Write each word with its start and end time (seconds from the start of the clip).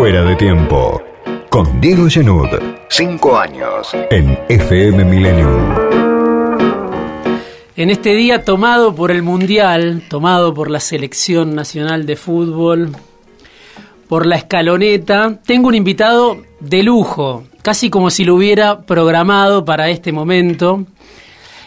Fuera 0.00 0.22
de 0.22 0.34
tiempo. 0.34 1.02
Con 1.50 1.78
Diego 1.78 2.08
Genud. 2.08 2.48
Cinco 2.88 3.36
años. 3.36 3.86
En 4.10 4.38
FM 4.48 5.04
Millennium. 5.04 5.74
En 7.76 7.90
este 7.90 8.14
día 8.14 8.42
tomado 8.42 8.94
por 8.94 9.10
el 9.10 9.22
Mundial, 9.22 10.04
tomado 10.08 10.54
por 10.54 10.70
la 10.70 10.80
Selección 10.80 11.54
Nacional 11.54 12.06
de 12.06 12.16
Fútbol, 12.16 12.96
por 14.08 14.24
la 14.24 14.36
escaloneta, 14.36 15.38
tengo 15.44 15.68
un 15.68 15.74
invitado 15.74 16.38
de 16.60 16.82
lujo, 16.82 17.44
casi 17.60 17.90
como 17.90 18.08
si 18.08 18.24
lo 18.24 18.36
hubiera 18.36 18.80
programado 18.80 19.66
para 19.66 19.90
este 19.90 20.12
momento. 20.12 20.86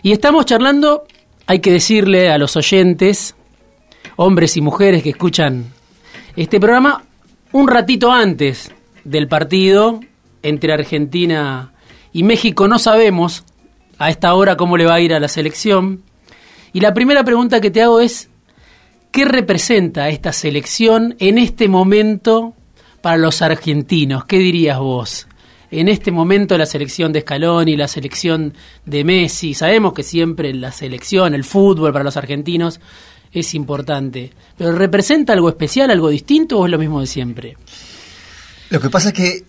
Y 0.01 0.11
estamos 0.11 0.47
charlando, 0.47 1.03
hay 1.45 1.59
que 1.59 1.71
decirle 1.71 2.31
a 2.31 2.39
los 2.39 2.55
oyentes, 2.55 3.35
hombres 4.15 4.57
y 4.57 4.61
mujeres 4.61 5.03
que 5.03 5.11
escuchan 5.11 5.65
este 6.35 6.59
programa, 6.59 7.03
un 7.53 7.67
ratito 7.67 8.11
antes 8.11 8.71
del 9.03 9.27
partido 9.27 9.99
entre 10.41 10.73
Argentina 10.73 11.71
y 12.11 12.23
México. 12.23 12.67
No 12.67 12.79
sabemos 12.79 13.45
a 13.99 14.09
esta 14.09 14.33
hora 14.33 14.57
cómo 14.57 14.75
le 14.75 14.85
va 14.85 14.95
a 14.95 14.99
ir 14.99 15.13
a 15.13 15.19
la 15.19 15.27
selección. 15.27 16.01
Y 16.73 16.79
la 16.81 16.93
primera 16.93 17.23
pregunta 17.23 17.61
que 17.61 17.69
te 17.69 17.83
hago 17.83 18.01
es, 18.01 18.29
¿qué 19.11 19.25
representa 19.25 20.09
esta 20.09 20.33
selección 20.33 21.15
en 21.19 21.37
este 21.37 21.67
momento 21.67 22.55
para 23.01 23.17
los 23.17 23.43
argentinos? 23.43 24.25
¿Qué 24.25 24.39
dirías 24.39 24.79
vos? 24.79 25.27
En 25.69 25.87
este 25.89 26.11
momento 26.11 26.57
la 26.57 26.65
selección 26.65 27.13
de 27.13 27.21
Scaloni, 27.21 27.75
la 27.77 27.87
selección 27.87 28.53
de 28.85 29.03
Messi, 29.03 29.53
sabemos 29.53 29.93
que 29.93 30.03
siempre 30.03 30.53
la 30.53 30.71
selección, 30.71 31.35
el 31.35 31.43
fútbol 31.43 31.93
para 31.93 32.03
los 32.03 32.17
argentinos 32.17 32.79
es 33.33 33.53
importante, 33.55 34.31
pero 34.57 34.71
¿representa 34.73 35.33
algo 35.33 35.49
especial, 35.49 35.89
algo 35.91 36.09
distinto 36.09 36.59
o 36.59 36.65
es 36.65 36.71
lo 36.71 36.77
mismo 36.77 37.01
de 37.01 37.07
siempre? 37.07 37.57
Lo 38.69 38.79
que 38.79 38.89
pasa 38.89 39.09
es 39.09 39.13
que 39.13 39.45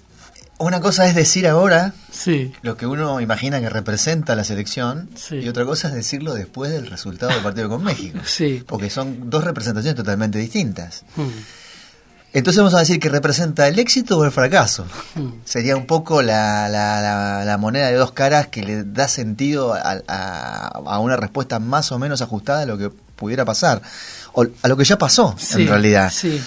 una 0.59 0.81
cosa 0.81 1.07
es 1.09 1.15
decir 1.15 1.47
ahora 1.49 1.95
Sí. 2.11 2.53
lo 2.63 2.77
que 2.77 2.87
uno 2.87 3.21
imagina 3.21 3.61
que 3.61 3.69
representa 3.69 4.37
la 4.37 4.45
selección 4.45 5.11
Sí. 5.17 5.37
y 5.37 5.49
otra 5.49 5.65
cosa 5.65 5.89
es 5.89 5.95
decirlo 5.95 6.33
después 6.35 6.71
del 6.71 6.87
resultado 6.87 7.33
del 7.33 7.43
partido 7.43 7.69
con 7.69 7.83
México. 7.83 8.19
Sí. 8.25 8.63
Porque 8.67 8.89
son 8.91 9.29
dos 9.31 9.45
representaciones 9.45 9.97
totalmente 9.97 10.39
distintas. 10.39 11.05
Hmm. 11.17 11.29
Entonces 12.33 12.59
vamos 12.59 12.75
a 12.75 12.81
decir 12.81 12.99
que 12.99 13.09
representa 13.09 13.69
el 13.69 13.79
éxito 13.79 14.19
o 14.19 14.25
el 14.25 14.33
fracaso. 14.33 14.87
Hmm. 15.15 15.29
Sería 15.45 15.77
un 15.77 15.87
poco 15.87 16.21
la, 16.23 16.69
la- 16.69 17.01
la- 17.01 17.45
la 17.45 17.59
moneda 17.59 17.89
de 17.89 17.95
dos 17.95 18.11
caras 18.13 18.49
que 18.49 18.63
le 18.65 18.83
da 18.85 19.07
sentido 19.09 19.73
a, 19.75 20.01
a- 20.09 20.67
a 20.85 20.99
una 20.99 21.17
respuesta 21.17 21.59
más 21.61 21.93
o 21.93 21.99
menos 21.99 22.23
ajustada 22.23 22.63
a 22.63 22.67
lo 22.67 22.77
que 22.79 22.91
pudiera 23.17 23.45
pasar. 23.45 23.83
O 24.33 24.45
a 24.63 24.69
lo 24.69 24.77
que 24.77 24.85
ya 24.85 24.99
pasó, 24.99 25.35
Sí, 25.39 25.63
en 25.63 25.69
realidad. 25.69 26.13
Sí. 26.15 26.41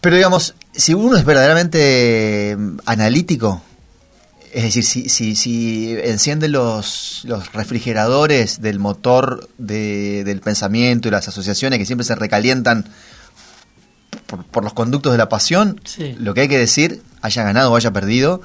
Pero 0.00 0.16
digamos, 0.16 0.54
si 0.72 0.94
uno 0.94 1.16
es 1.16 1.24
verdaderamente 1.24 2.50
eh, 2.52 2.56
analítico, 2.84 3.62
es 4.52 4.62
decir, 4.64 4.84
si, 4.84 5.08
si, 5.08 5.36
si 5.36 5.96
enciende 6.02 6.48
los, 6.48 7.22
los 7.24 7.52
refrigeradores 7.52 8.60
del 8.62 8.78
motor 8.78 9.48
de- 9.58 10.22
del 10.24 10.40
pensamiento 10.40 11.08
y 11.08 11.10
las 11.10 11.28
asociaciones 11.28 11.78
que 11.78 11.86
siempre 11.86 12.04
se 12.04 12.14
recalientan 12.14 12.86
por, 14.26 14.44
por 14.44 14.64
los 14.64 14.72
conductos 14.72 15.12
de 15.12 15.18
la 15.18 15.28
pasión, 15.28 15.80
Sí. 15.84 16.14
lo 16.18 16.34
que 16.34 16.42
hay 16.42 16.48
que 16.48 16.58
decir, 16.58 17.02
haya 17.22 17.42
ganado 17.42 17.72
o 17.72 17.76
haya 17.76 17.92
perdido, 17.92 18.40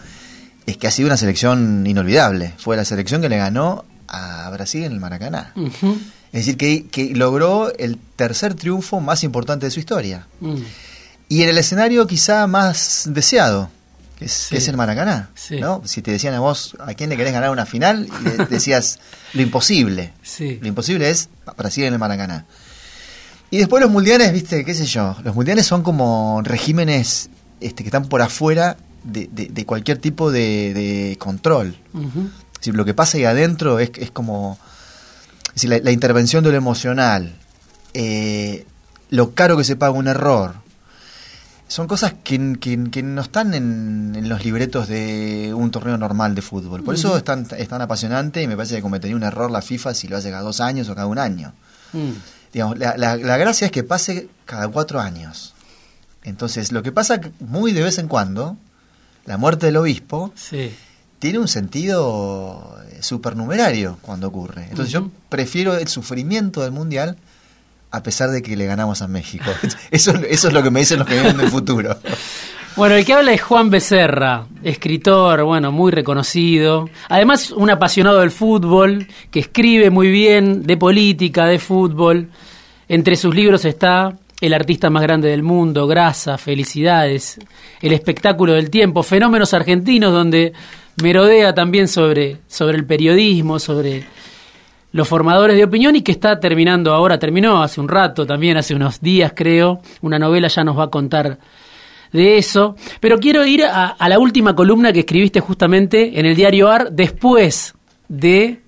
es 0.65 0.77
que 0.77 0.87
ha 0.87 0.91
sido 0.91 1.07
una 1.07 1.17
selección 1.17 1.85
inolvidable. 1.87 2.53
Fue 2.57 2.75
la 2.77 2.85
selección 2.85 3.21
que 3.21 3.29
le 3.29 3.37
ganó 3.37 3.85
a 4.07 4.49
Brasil 4.51 4.83
en 4.83 4.91
el 4.91 4.99
Maracaná. 4.99 5.53
Es 6.33 6.45
decir, 6.45 6.57
que, 6.57 6.85
que 6.87 7.13
logró 7.15 7.73
el 7.77 7.97
tercer 8.15 8.53
triunfo 8.53 8.99
más 9.01 9.23
importante 9.23 9.65
de 9.65 9.71
su 9.71 9.79
historia. 9.79 10.27
Mm. 10.39 10.55
Y 11.29 11.43
en 11.43 11.49
el 11.49 11.57
escenario 11.57 12.07
quizá 12.07 12.47
más 12.47 13.03
deseado, 13.11 13.69
que 14.17 14.25
es, 14.25 14.31
Sí. 14.31 14.49
que 14.51 14.57
es 14.57 14.67
el 14.67 14.77
Maracaná. 14.77 15.29
Sí. 15.35 15.59
¿no? 15.59 15.81
Si 15.85 16.01
te 16.01 16.11
decían 16.11 16.33
a 16.33 16.39
vos, 16.39 16.75
¿a 16.79 16.93
quién 16.93 17.09
le 17.09 17.17
querés 17.17 17.33
ganar 17.33 17.49
una 17.51 17.65
final? 17.65 18.07
Y 18.21 18.23
de- 18.23 18.45
decías, 18.49 18.99
lo 19.33 19.41
imposible. 19.41 20.13
Sí. 20.23 20.57
Lo 20.61 20.67
imposible 20.67 21.09
es 21.09 21.29
Brasil 21.57 21.83
en 21.85 21.93
el 21.93 21.99
Maracaná. 21.99 22.45
Y 23.49 23.57
después 23.57 23.81
los 23.81 23.91
mundiales, 23.91 24.31
viste, 24.31 24.63
qué 24.63 24.73
sé 24.73 24.85
yo, 24.85 25.17
los 25.25 25.35
mundiales 25.35 25.65
son 25.65 25.83
como 25.83 26.41
regímenes 26.43 27.29
este, 27.59 27.83
que 27.83 27.89
están 27.89 28.05
por 28.07 28.21
afuera 28.21 28.77
de, 29.03 29.27
de- 29.31 29.47
de 29.47 29.65
cualquier 29.65 29.97
tipo 29.97 30.31
de, 30.31 30.73
de 30.73 31.17
control. 31.17 31.75
Decir, 32.57 32.73
lo 32.75 32.85
que 32.85 32.93
pasa 32.93 33.17
ahí 33.17 33.25
adentro 33.25 33.79
es, 33.79 33.91
es 33.97 34.11
como 34.11 34.57
es 35.51 35.55
decir, 35.55 35.69
la, 35.69 35.79
la 35.79 35.91
intervención 35.91 36.43
de 36.43 36.51
lo 36.51 36.57
emocional, 36.57 37.35
eh, 37.93 38.65
lo 39.09 39.33
caro 39.33 39.57
que 39.57 39.63
se 39.63 39.75
paga 39.75 39.91
un 39.91 40.07
error. 40.07 40.55
Son 41.67 41.87
cosas 41.87 42.13
que, 42.23 42.57
que- 42.59 42.89
que 42.91 43.01
no 43.03 43.21
están 43.21 43.53
en, 43.53 44.13
en 44.17 44.27
los 44.27 44.43
libretos 44.43 44.87
de 44.89 45.53
un 45.55 45.71
torneo 45.71 45.97
normal 45.97 46.35
de 46.35 46.41
fútbol. 46.41 46.83
Por 46.83 46.95
eso 46.95 47.15
es 47.15 47.23
tan, 47.23 47.47
es 47.57 47.67
tan 47.69 47.81
apasionante 47.81 48.41
y 48.41 48.47
me 48.47 48.57
parece 48.57 48.75
que 48.75 48.81
cometería 48.81 49.15
un 49.15 49.23
error 49.23 49.49
la 49.51 49.61
FIFA 49.61 49.93
si 49.93 50.07
lo 50.09 50.17
hace 50.17 50.29
cada 50.31 50.41
dos 50.43 50.59
años 50.59 50.89
o 50.89 50.95
cada 50.95 51.07
un 51.07 51.17
año. 51.17 51.53
Mm. 51.93 52.09
Digamos, 52.51 52.77
la, 52.77 52.97
la- 52.97 53.15
la 53.15 53.37
gracia 53.37 53.65
es 53.65 53.71
que 53.71 53.83
pase 53.83 54.27
cada 54.45 54.67
cuatro 54.67 54.99
años. 54.99 55.53
Entonces, 56.23 56.71
lo 56.73 56.83
que 56.83 56.91
pasa 56.91 57.19
muy 57.39 57.71
de 57.71 57.83
vez 57.83 57.97
en 57.99 58.07
cuando, 58.09 58.57
la 59.25 59.37
muerte 59.37 59.67
del 59.67 59.77
obispo, 59.77 60.33
Sí. 60.35 60.75
Tiene 61.21 61.37
un 61.37 61.47
sentido 61.47 62.79
eh, 62.89 62.97
supernumerario 63.03 63.99
cuando 64.01 64.27
ocurre. 64.27 64.63
Entonces 64.69 64.91
yo 64.91 65.11
prefiero 65.29 65.77
el 65.77 65.87
sufrimiento 65.87 66.61
del 66.61 66.71
Mundial 66.71 67.15
a 67.91 68.01
pesar 68.01 68.31
de 68.31 68.41
que 68.41 68.57
le 68.57 68.65
ganamos 68.65 69.03
a 69.03 69.07
México. 69.07 69.45
Eso, 69.91 70.13
eso 70.27 70.47
es 70.47 70.53
lo 70.53 70.63
que 70.63 70.71
me 70.71 70.79
dicen 70.79 70.97
los 70.97 71.07
que 71.07 71.13
vienen 71.13 71.37
del 71.37 71.49
futuro. 71.49 71.95
Bueno, 72.77 72.95
el 72.95 73.03
que 73.03 73.11
habla 73.11 73.33
es 73.33 73.41
Juan 73.41 73.69
Becerra, 73.69 74.45
escritor, 74.63 75.43
bueno, 75.43 75.73
muy 75.73 75.91
reconocido. 75.91 76.89
Además, 77.09 77.51
un 77.51 77.69
apasionado 77.69 78.21
del 78.21 78.31
fútbol, 78.31 79.07
que 79.29 79.41
escribe 79.41 79.89
muy 79.89 80.09
bien 80.09 80.63
de 80.63 80.77
política, 80.77 81.47
de 81.47 81.59
fútbol. 81.59 82.29
Entre 82.87 83.17
sus 83.17 83.35
libros 83.35 83.65
está 83.65 84.17
El 84.39 84.53
artista 84.53 84.89
más 84.89 85.03
grande 85.03 85.27
del 85.27 85.43
mundo, 85.43 85.85
Grasa, 85.85 86.37
Felicidades, 86.37 87.39
El 87.81 87.91
espectáculo 87.91 88.53
del 88.53 88.69
tiempo, 88.69 89.03
Fenómenos 89.03 89.53
argentinos, 89.53 90.13
donde 90.13 90.53
merodea 91.01 91.53
también 91.53 91.87
sobre, 91.87 92.39
sobre 92.47 92.77
el 92.77 92.85
periodismo, 92.85 93.59
sobre 93.59 94.05
los 94.91 95.07
formadores 95.07 95.55
de 95.55 95.63
opinión 95.63 95.95
y 95.95 96.01
que 96.01 96.11
está 96.11 96.39
terminando 96.39 96.93
ahora, 96.93 97.17
terminó 97.17 97.63
hace 97.63 97.79
un 97.79 97.87
rato, 97.87 98.25
también 98.25 98.57
hace 98.57 98.75
unos 98.75 98.99
días 98.99 99.33
creo, 99.35 99.81
una 100.01 100.19
novela 100.19 100.47
ya 100.47 100.63
nos 100.63 100.77
va 100.77 100.85
a 100.85 100.89
contar 100.89 101.39
de 102.11 102.37
eso, 102.37 102.75
pero 102.99 103.17
quiero 103.19 103.45
ir 103.45 103.63
a, 103.63 103.87
a 103.87 104.09
la 104.09 104.19
última 104.19 104.53
columna 104.53 104.91
que 104.91 104.99
escribiste 104.99 105.39
justamente 105.39 106.19
en 106.19 106.25
el 106.25 106.35
diario 106.35 106.69
AR 106.69 106.91
después 106.91 107.73
de 108.09 108.61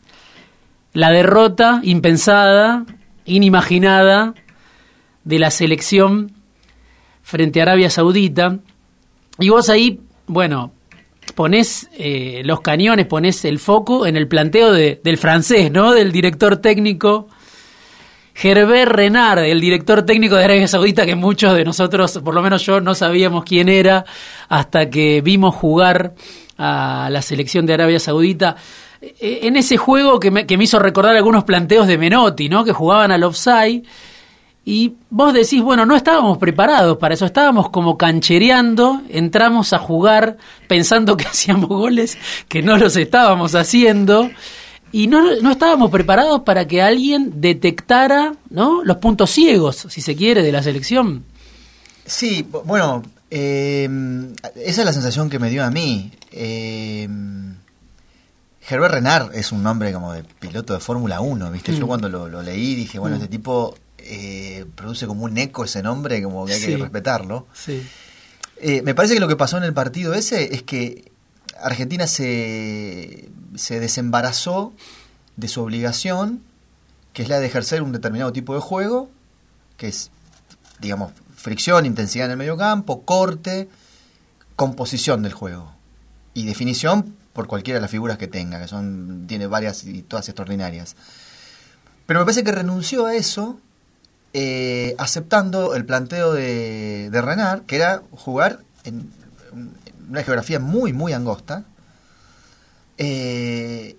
la 0.94 1.11
derrota 1.11 1.81
impensada, 1.84 2.85
inimaginada 3.25 4.34
de 5.23 5.40
la 5.40 5.51
selección 5.51 6.31
frente 7.22 7.59
a 7.59 7.63
Arabia 7.63 7.90
Saudita. 7.90 8.59
Y 9.40 9.50
vos 9.50 9.69
ahí, 9.69 10.00
bueno, 10.28 10.72
ponés 11.35 11.89
eh, 11.97 12.41
los 12.45 12.61
cañones, 12.61 13.05
ponés 13.07 13.44
el 13.45 13.59
foco 13.59 14.05
en 14.05 14.16
el 14.17 14.27
planteo 14.27 14.71
de- 14.71 14.99
del 15.03 15.17
francés, 15.17 15.71
¿no? 15.71 15.94
Del 15.94 16.11
director 16.11 16.57
técnico 16.57 17.27
Herbert 18.35 18.91
Renard, 18.91 19.39
el 19.43 19.61
director 19.61 20.03
técnico 20.03 20.35
de 20.35 20.43
Arabia 20.45 20.67
Saudita, 20.67 21.05
que 21.05 21.16
muchos 21.16 21.53
de 21.55 21.63
nosotros, 21.63 22.19
por 22.23 22.33
lo 22.33 22.41
menos 22.41 22.66
yo, 22.66 22.81
no 22.81 22.95
sabíamos 22.95 23.43
quién 23.43 23.69
era 23.69 24.05
hasta 24.49 24.89
que 24.89 25.22
vimos 25.22 25.53
jugar 25.53 26.16
a 26.57 27.09
la 27.11 27.22
selección 27.22 27.66
de 27.66 27.73
Arabia 27.75 27.99
Saudita. 27.99 28.55
Eh, 29.01 29.41
En 29.43 29.55
ese 29.55 29.77
juego 29.77 30.19
que 30.19 30.31
me, 30.31 30.47
que 30.47 30.57
me 30.57 30.63
hizo 30.63 30.79
recordar 30.79 31.16
algunos 31.16 31.43
planteos 31.43 31.85
de 31.88 31.97
Menotti, 31.99 32.49
¿no? 32.49 32.63
Que 32.63 32.72
jugaban 32.73 33.11
al 33.11 33.23
offside. 33.23 33.83
Y 34.66 34.94
vos 35.09 35.34
decís, 35.34 35.61
bueno, 35.61 35.85
no 35.85 35.93
estábamos 35.96 36.37
preparados 36.37 36.97
para 36.97 37.16
eso, 37.16 37.26
estábamos 37.26 37.70
como 37.70 37.97
canchereando, 37.97 39.02
entramos 39.09 39.73
a 39.73 39.79
jugar 39.79 40.37
pensando 40.70 41.17
que 41.17 41.26
hacíamos 41.28 41.67
goles, 41.67 42.17
que 42.47 42.61
no 42.61 42.78
los 42.78 42.96
estábamos 42.96 43.55
haciendo, 43.55 44.29
y 44.93 45.08
no, 45.08 45.35
no 45.41 45.52
estábamos 45.52 45.91
preparados 45.91 46.41
para 46.43 46.66
que 46.66 46.82
alguien 46.82 47.41
detectara 47.41 48.35
¿no? 48.49 48.84
los 48.85 48.97
puntos 48.97 49.32
ciegos, 49.32 49.85
si 49.90 49.99
se 50.02 50.16
quiere, 50.16 50.41
de 50.43 50.52
la 50.53 50.64
selección. 50.64 51.26
Sí, 52.05 52.46
bu- 52.49 52.64
bueno, 52.64 53.03
eh, 53.32 53.90
esa 54.55 54.82
es 54.82 54.85
la 54.85 54.93
sensación 54.93 55.29
que 55.29 55.40
me 55.40 55.49
dio 55.49 55.66
a 55.66 55.72
mí. 55.72 56.11
Eh, 56.32 57.09
Herbert 58.70 58.93
Renard 58.93 59.35
es 59.35 59.52
un 59.52 59.61
nombre 59.61 59.91
como 59.91 60.14
de 60.14 60.23
piloto 60.23 60.73
de 60.73 60.79
Fórmula 60.79 61.20
1, 61.20 61.52
¿viste? 61.52 61.76
Yo 61.76 61.84
Mm. 61.84 61.87
cuando 61.87 62.08
lo, 62.09 62.29
lo 62.29 62.41
leí 62.41 62.76
dije, 62.76 62.97
bueno, 62.99 63.17
Mm. 63.17 63.22
este 63.23 63.32
tipo 63.37 63.76
eh, 64.03 64.66
produce 64.76 65.08
como 65.08 65.23
un 65.26 65.38
eco 65.38 65.64
ese 65.64 65.82
nombre, 65.82 66.22
como 66.22 66.46
que 66.46 66.53
hay 66.53 66.59
Sí. 66.59 66.67
que 66.67 66.78
respetarlo. 66.78 67.47
Sí. 67.53 67.82
Eh, 68.58 68.82
me 68.84 68.94
parece 68.96 69.14
que 69.16 69.20
lo 69.20 69.28
que 69.28 69.35
pasó 69.35 69.58
en 69.58 69.64
el 69.64 69.73
partido 69.73 70.14
ese 70.14 70.53
es 70.55 70.64
que 70.64 71.11
Argentina 71.61 72.08
se, 72.08 73.29
se 73.55 73.79
desembarazó 73.79 74.73
de 75.38 75.47
su 75.47 75.61
obligación, 75.61 76.41
que 77.14 77.23
es 77.23 77.29
la 77.29 77.40
de 77.40 77.47
ejercer 77.47 77.82
un 77.82 77.91
determinado 77.91 78.32
tipo 78.34 78.53
de 78.53 78.59
juego, 78.61 79.09
que 79.78 79.88
es, 79.88 80.11
digamos, 80.79 81.11
fricción, 81.35 81.85
intensidad 81.85 82.26
en 82.26 82.32
el 82.32 82.38
medio 82.38 82.58
campo, 82.58 83.03
corte, 83.03 83.67
composición 84.56 85.23
del 85.23 85.34
juego 85.34 85.72
y 86.34 86.46
definición 86.46 87.16
por 87.34 87.47
cualquiera 87.47 87.78
de 87.78 87.82
las 87.82 87.91
figuras 87.91 88.17
que 88.17 88.28
tenga, 88.28 88.61
que 88.61 88.67
son 88.67 89.26
tiene 89.28 89.47
varias 89.47 89.84
y 89.85 90.03
todas 90.03 90.29
extraordinarias. 90.29 90.96
Pero 92.06 92.20
me 92.20 92.26
parece 92.26 92.44
que 92.44 92.52
renunció 92.52 93.06
a 93.08 93.16
eso 93.16 93.59
eh, 94.34 94.96
aceptando 94.97 95.76
el 95.76 95.85
planteo 95.85 96.34
de, 96.34 97.09
de 97.12 97.22
Renard, 97.22 97.62
que 97.64 97.76
era 97.76 98.02
jugar 98.12 98.59
en 98.84 99.12
una 100.09 100.24
geografía 100.24 100.59
muy, 100.59 100.94
muy 100.94 101.14
angosta, 101.14 101.66
eh, 102.97 103.96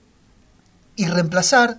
y 0.97 1.07
reemplazar 1.07 1.79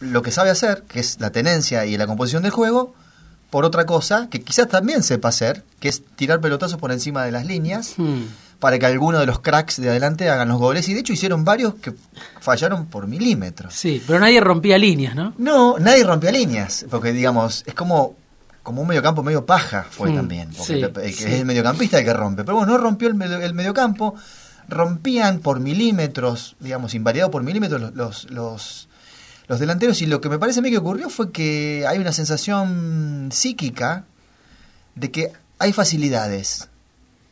lo 0.00 0.22
que 0.22 0.30
sabe 0.30 0.50
hacer, 0.50 0.82
que 0.82 1.00
es 1.00 1.20
la 1.20 1.30
tenencia 1.30 1.86
y 1.86 1.96
la 1.96 2.06
composición 2.06 2.42
del 2.42 2.52
juego, 2.52 2.94
por 3.50 3.64
otra 3.64 3.86
cosa 3.86 4.28
que 4.30 4.42
quizás 4.42 4.68
también 4.68 5.02
sepa 5.02 5.28
hacer, 5.28 5.64
que 5.78 5.88
es 5.88 6.02
tirar 6.16 6.40
pelotazos 6.40 6.78
por 6.78 6.90
encima 6.92 7.24
de 7.24 7.32
las 7.32 7.46
líneas, 7.46 7.94
Hmm. 7.96 8.22
Para 8.62 8.78
que 8.78 8.86
alguno 8.86 9.18
de 9.18 9.26
los 9.26 9.40
cracks 9.40 9.80
de 9.80 9.90
adelante 9.90 10.30
hagan 10.30 10.46
los 10.48 10.58
goles. 10.60 10.88
Y 10.88 10.94
de 10.94 11.00
hecho 11.00 11.12
hicieron 11.12 11.44
varios 11.44 11.74
que 11.74 11.92
fallaron 12.40 12.86
por 12.86 13.08
milímetros. 13.08 13.74
Sí, 13.74 14.00
pero 14.06 14.20
nadie 14.20 14.40
rompía 14.40 14.78
líneas, 14.78 15.16
¿no? 15.16 15.34
No, 15.36 15.78
nadie 15.80 16.04
rompía 16.04 16.30
líneas, 16.30 16.86
porque 16.88 17.12
digamos, 17.12 17.64
es 17.66 17.74
como, 17.74 18.14
como 18.62 18.82
un 18.82 18.86
mediocampo 18.86 19.24
medio 19.24 19.44
paja 19.44 19.84
fue 19.90 20.10
Mm, 20.10 20.14
también, 20.14 20.48
porque 20.56 20.64
sí, 20.64 20.72
el, 20.74 20.84
el 20.84 20.92
que 20.92 21.12
sí. 21.12 21.24
es 21.24 21.32
el 21.40 21.44
mediocampista 21.44 21.98
el 21.98 22.04
que 22.04 22.12
rompe, 22.14 22.44
pero 22.44 22.56
bueno, 22.58 22.70
no 22.74 22.78
rompió 22.78 23.08
el, 23.08 23.14
medio- 23.16 23.40
el 23.40 23.52
mediocampo, 23.52 24.14
rompían 24.68 25.40
por 25.40 25.58
milímetros, 25.58 26.54
digamos, 26.60 26.94
invariado 26.94 27.32
por 27.32 27.42
milímetros 27.42 27.80
los, 27.80 27.94
los, 27.94 28.30
los, 28.30 28.88
los 29.48 29.58
delanteros 29.58 30.00
y 30.02 30.06
lo 30.06 30.20
que 30.20 30.28
me 30.28 30.38
parece 30.38 30.60
a 30.60 30.62
mí 30.62 30.70
que 30.70 30.78
ocurrió 30.78 31.10
fue 31.10 31.32
que 31.32 31.84
hay 31.88 31.98
una 31.98 32.12
sensación 32.12 33.28
psíquica 33.32 34.04
de 34.94 35.10
que 35.10 35.32
hay 35.58 35.72
facilidades 35.72 36.68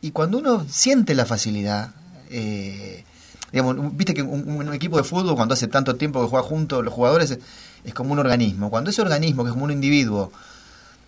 y 0.01 0.11
cuando 0.11 0.37
uno 0.39 0.65
siente 0.69 1.13
la 1.15 1.25
facilidad, 1.25 1.91
eh, 2.29 3.03
digamos, 3.51 3.95
viste 3.95 4.13
que 4.13 4.21
un, 4.23 4.49
un 4.49 4.73
equipo 4.73 4.97
de 4.97 5.03
fútbol 5.03 5.35
cuando 5.35 5.53
hace 5.53 5.67
tanto 5.67 5.95
tiempo 5.95 6.21
que 6.21 6.27
juega 6.29 6.45
juntos 6.47 6.83
los 6.83 6.93
jugadores 6.93 7.31
es, 7.31 7.39
es 7.83 7.93
como 7.93 8.13
un 8.13 8.19
organismo. 8.19 8.69
Cuando 8.69 8.89
ese 8.89 9.01
organismo, 9.01 9.43
que 9.43 9.49
es 9.49 9.53
como 9.53 9.65
un 9.65 9.71
individuo, 9.71 10.31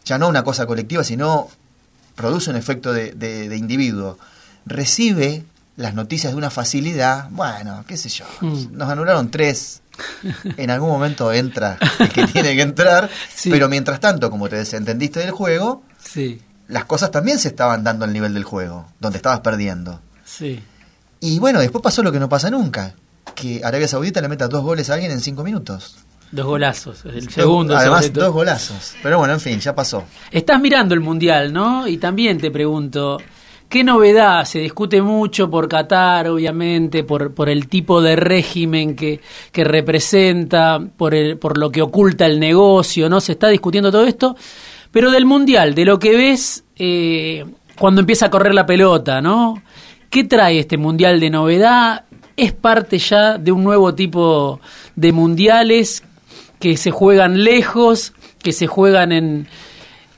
ya 0.06 0.18
no 0.18 0.28
una 0.28 0.44
cosa 0.44 0.66
colectiva, 0.66 1.04
sino 1.04 1.50
produce 2.16 2.50
un 2.50 2.56
efecto 2.56 2.92
de, 2.94 3.12
de- 3.14 3.50
de 3.50 3.58
individuo, 3.58 4.18
recibe 4.66 5.44
las 5.76 5.94
noticias 5.96 6.34
de 6.34 6.38
una 6.38 6.52
facilidad, 6.52 7.30
bueno, 7.32 7.84
qué 7.88 7.98
sé 7.98 8.10
yo, 8.10 8.26
Mm. 8.42 8.78
nos 8.78 8.90
anularon 8.90 9.32
tres, 9.32 9.82
en 10.58 10.70
algún 10.70 10.90
momento 10.90 11.32
entra 11.34 11.78
el 12.00 12.10
que 12.10 12.28
tiene 12.28 12.56
que 12.56 12.62
entrar, 12.62 13.10
Sí. 13.36 13.50
pero 13.50 13.70
mientras 13.70 14.00
tanto, 14.00 14.30
como 14.30 14.50
te 14.50 14.58
desentendiste 14.58 15.20
del 15.20 15.32
juego, 15.32 15.84
Sí, 16.04 16.42
las 16.68 16.86
cosas 16.86 17.12
también 17.12 17.40
se 17.40 17.50
estaban 17.50 17.84
dando 17.84 18.06
al 18.06 18.14
nivel 18.14 18.34
del 18.34 18.44
juego, 18.44 18.88
donde 19.00 19.18
estabas 19.18 19.42
perdiendo. 19.42 20.02
sí. 20.26 20.62
Y 21.26 21.40
bueno, 21.40 21.62
después 21.62 21.82
pasó 21.82 22.04
lo 22.04 22.12
que 22.12 22.20
no 22.20 22.28
pasa 22.28 22.50
nunca, 22.50 22.96
que 23.34 23.62
Arabia 23.64 23.88
Saudita 23.88 24.20
le 24.20 24.28
meta 24.28 24.50
dos 24.50 24.62
goles 24.62 24.90
a 24.90 24.96
alguien 24.96 25.10
en 25.10 25.22
cinco 25.22 25.42
minutos. 25.42 25.96
Dos 26.34 26.46
golazos. 26.46 27.06
El 27.06 27.30
segundo, 27.30 27.78
Además, 27.78 28.08
sobre 28.08 28.20
dos 28.20 28.34
golazos. 28.34 28.96
Pero 29.02 29.20
bueno, 29.20 29.34
en 29.36 29.40
fin, 29.40 29.58
ya 29.62 29.74
pasó. 29.74 30.04
Estás 30.32 30.60
mirando 30.60 30.94
el 30.94 31.00
Mundial, 31.00 31.54
¿no? 31.54 31.88
Y 31.88 31.98
también 31.98 32.40
te 32.40 32.52
pregunto, 32.52 33.20
¿qué 33.70 33.86
novedad? 33.86 34.44
Se 34.44 34.60
discute 34.60 35.02
mucho 35.02 35.50
por 35.50 35.70
Qatar, 35.70 36.28
obviamente, 36.28 37.06
por, 37.06 37.34
por 37.34 37.48
el 37.48 37.70
tipo 37.70 38.02
de 38.02 38.18
régimen 38.18 38.94
que, 38.94 39.22
que 39.54 39.64
representa, 39.64 40.78
por, 40.98 41.16
el, 41.16 41.38
por 41.38 41.58
lo 41.58 41.70
que 41.70 41.82
oculta 41.82 42.26
el 42.26 42.38
negocio, 42.38 43.08
¿no? 43.08 43.22
Se 43.22 43.32
está 43.32 43.48
discutiendo 43.48 43.92
todo 43.94 44.06
esto. 44.06 44.36
Pero 44.94 45.10
del 45.10 45.26
Mundial, 45.26 45.74
de 45.74 45.86
lo 45.86 45.98
que 45.98 46.16
ves 46.16 46.64
eh, 46.76 47.46
cuando 47.80 48.02
empieza 48.02 48.28
a 48.28 48.30
correr 48.30 48.54
la 48.54 48.68
pelota, 48.68 49.22
¿no? 49.22 49.62
¿Qué 50.12 50.24
trae 50.24 50.60
este 50.60 50.78
Mundial 50.78 51.20
de 51.20 51.32
novedad? 51.32 52.06
¿Es 52.38 52.54
parte 52.54 53.00
ya 53.00 53.40
de 53.40 53.52
un 53.52 53.64
nuevo 53.64 53.96
tipo 53.96 54.60
de 54.96 55.12
mundiales 55.12 56.04
que 56.60 56.78
se 56.78 56.92
juegan 56.92 57.44
lejos, 57.44 58.14
que 58.44 58.52
se 58.52 58.68
juegan 58.68 59.12
en, 59.12 59.48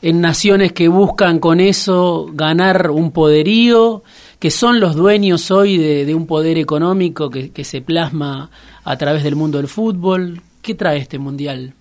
en 0.01 0.19
naciones 0.19 0.74
que 0.74 0.89
buscan 0.89 1.39
con 1.39 1.62
eso 1.62 2.27
ganar 2.33 2.92
un 2.92 3.12
poderío, 3.12 4.04
que 4.39 4.51
son 4.51 4.81
los 4.81 4.95
dueños 4.95 5.51
hoy 5.51 5.77
de, 5.77 6.13
un 6.13 6.27
poder 6.27 6.57
económico 6.57 7.30
que, 7.30 7.51
que 7.51 7.63
se 7.63 7.81
plasma 7.81 8.51
a 8.83 8.98
través 8.98 9.24
del 9.24 9.38
mundo 9.38 9.57
del 9.57 9.69
fútbol. 9.69 10.42
¿Qué 10.62 10.75
trae 10.75 10.98
este 10.98 11.18
mundial? 11.18 11.74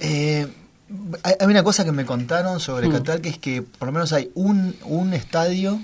Eh, 0.00 0.46
hay 1.22 1.46
una 1.46 1.62
cosa 1.62 1.84
que 1.84 1.92
me 1.92 2.04
contaron 2.04 2.60
sobre 2.60 2.88
Mm. 2.88 2.92
Qatar, 2.92 3.20
que 3.20 3.28
es 3.28 3.38
que 3.38 3.62
por 3.62 3.86
lo 3.86 3.92
menos 3.92 4.12
hay 4.12 4.30
un, 4.34 4.74
un 4.84 5.12
estadio 5.14 5.80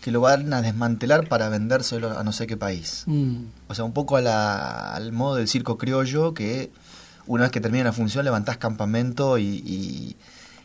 que 0.00 0.12
lo 0.12 0.20
van 0.20 0.52
a 0.52 0.62
desmantelar 0.62 1.28
para 1.28 1.48
vendérselo 1.48 2.16
a 2.18 2.22
no 2.22 2.32
sé 2.32 2.46
qué 2.46 2.56
país. 2.56 3.02
Mm, 3.06 3.36
O 3.68 3.74
sea, 3.74 3.84
un 3.84 3.92
poco 3.92 4.16
a 4.16 4.20
la- 4.20 4.94
al 4.94 5.12
modo 5.12 5.34
del 5.36 5.48
circo 5.48 5.76
criollo, 5.76 6.34
que 6.34 6.70
una 7.26 7.42
vez 7.44 7.50
que 7.52 7.60
termina 7.60 7.84
la 7.84 7.92
función 7.92 8.24
levantás 8.24 8.56
campamento 8.58 9.38
y, 9.38 9.44
y- 9.44 10.16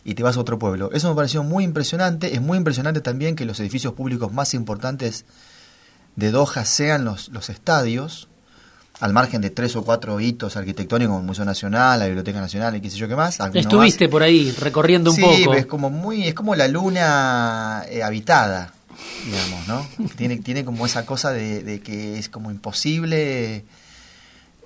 y 0.06 0.14
te 0.16 0.24
vas 0.24 0.38
a 0.38 0.40
otro 0.42 0.60
pueblo. 0.60 0.92
Eso 0.94 1.10
me 1.10 1.16
pareció 1.16 1.44
muy 1.44 1.64
impresionante. 1.64 2.36
Es 2.36 2.42
muy 2.42 2.58
impresionante 2.58 3.02
también 3.02 3.36
que 3.36 3.46
los 3.46 3.60
edificios 3.60 3.94
públicos 3.94 4.32
más 4.34 4.54
importantes 4.54 5.26
de 6.16 6.30
Doha 6.32 6.64
sean 6.66 7.04
los, 7.06 7.30
los 7.30 7.50
estadios, 7.50 8.28
al 9.04 9.12
margen 9.12 9.42
de 9.42 9.50
tres 9.50 9.76
o 9.76 9.84
cuatro 9.84 10.18
hitos 10.22 10.56
arquitectónicos 10.56 11.10
como 11.10 11.20
el 11.20 11.26
Museo 11.26 11.44
Nacional, 11.44 12.00
la 12.00 12.06
Biblioteca 12.06 12.40
Nacional 12.40 12.78
y 12.78 12.80
qué 12.80 12.90
sé 12.90 12.96
yo 12.96 13.10
qué 13.10 13.18
más. 13.18 13.38
Estuviste 13.54 14.06
más. 14.06 14.12
por 14.12 14.24
ahí 14.24 14.50
recorriendo 14.52 15.10
un 15.10 15.18
sí, 15.18 15.22
poco. 15.22 15.56
es 15.56 15.66
como 15.66 15.90
muy, 15.90 16.26
es 16.26 16.34
como 16.34 16.56
la 16.56 16.70
luna 16.70 17.84
eh, 17.90 18.02
habitada, 18.02 18.74
digamos, 19.26 19.68
¿no? 19.68 20.08
tiene, 20.16 20.38
tiene 20.38 20.64
como 20.64 20.86
esa 20.86 21.06
cosa 21.06 21.32
de, 21.32 21.64
de 21.64 21.82
que 21.82 22.18
es 22.18 22.30
como 22.30 22.50
imposible 22.50 23.66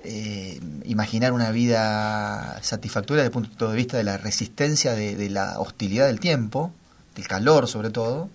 eh, 0.04 0.60
imaginar 0.86 1.34
una 1.34 1.50
vida 1.50 2.60
satisfactoria 2.62 3.24
desde 3.24 3.36
el 3.36 3.44
punto 3.44 3.72
de 3.72 3.76
vista 3.76 3.98
de 3.98 4.04
la 4.04 4.18
resistencia 4.18 4.94
de, 4.94 5.16
de 5.16 5.32
la 5.32 5.60
hostilidad 5.60 6.06
del 6.06 6.20
tiempo, 6.20 6.72
del 7.16 7.28
calor 7.28 7.68
sobre 7.68 7.90
todo. 7.90 8.30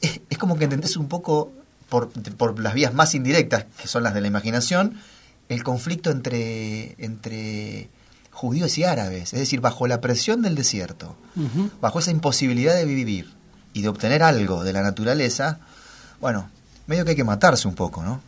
Es, 0.00 0.20
es 0.28 0.38
como 0.38 0.58
que 0.58 0.64
entendés 0.64 0.96
un 0.96 1.06
poco, 1.06 1.52
por, 1.90 2.10
por 2.10 2.58
las 2.58 2.72
vías 2.72 2.94
más 2.94 3.14
indirectas, 3.14 3.66
que 3.80 3.88
son 3.88 4.02
las 4.02 4.14
de 4.14 4.22
la 4.22 4.28
imaginación, 4.28 4.98
el 5.50 5.62
conflicto 5.62 6.10
entre, 6.10 6.94
entre 7.04 7.90
judíos 8.30 8.78
y 8.78 8.84
árabes, 8.84 9.34
es 9.34 9.40
decir, 9.40 9.60
bajo 9.60 9.86
la 9.86 10.00
presión 10.00 10.40
del 10.40 10.54
desierto, 10.54 11.16
bajo 11.82 11.98
esa 11.98 12.10
imposibilidad 12.10 12.74
de 12.74 12.86
vivir 12.86 13.34
y 13.74 13.82
de 13.82 13.88
obtener 13.88 14.22
algo 14.22 14.64
de 14.64 14.72
la 14.72 14.80
naturaleza, 14.80 15.58
bueno, 16.20 16.48
medio 16.86 17.04
que 17.04 17.10
hay 17.10 17.16
que 17.16 17.24
matarse 17.24 17.68
un 17.68 17.74
poco, 17.74 18.02
¿no? 18.02 18.22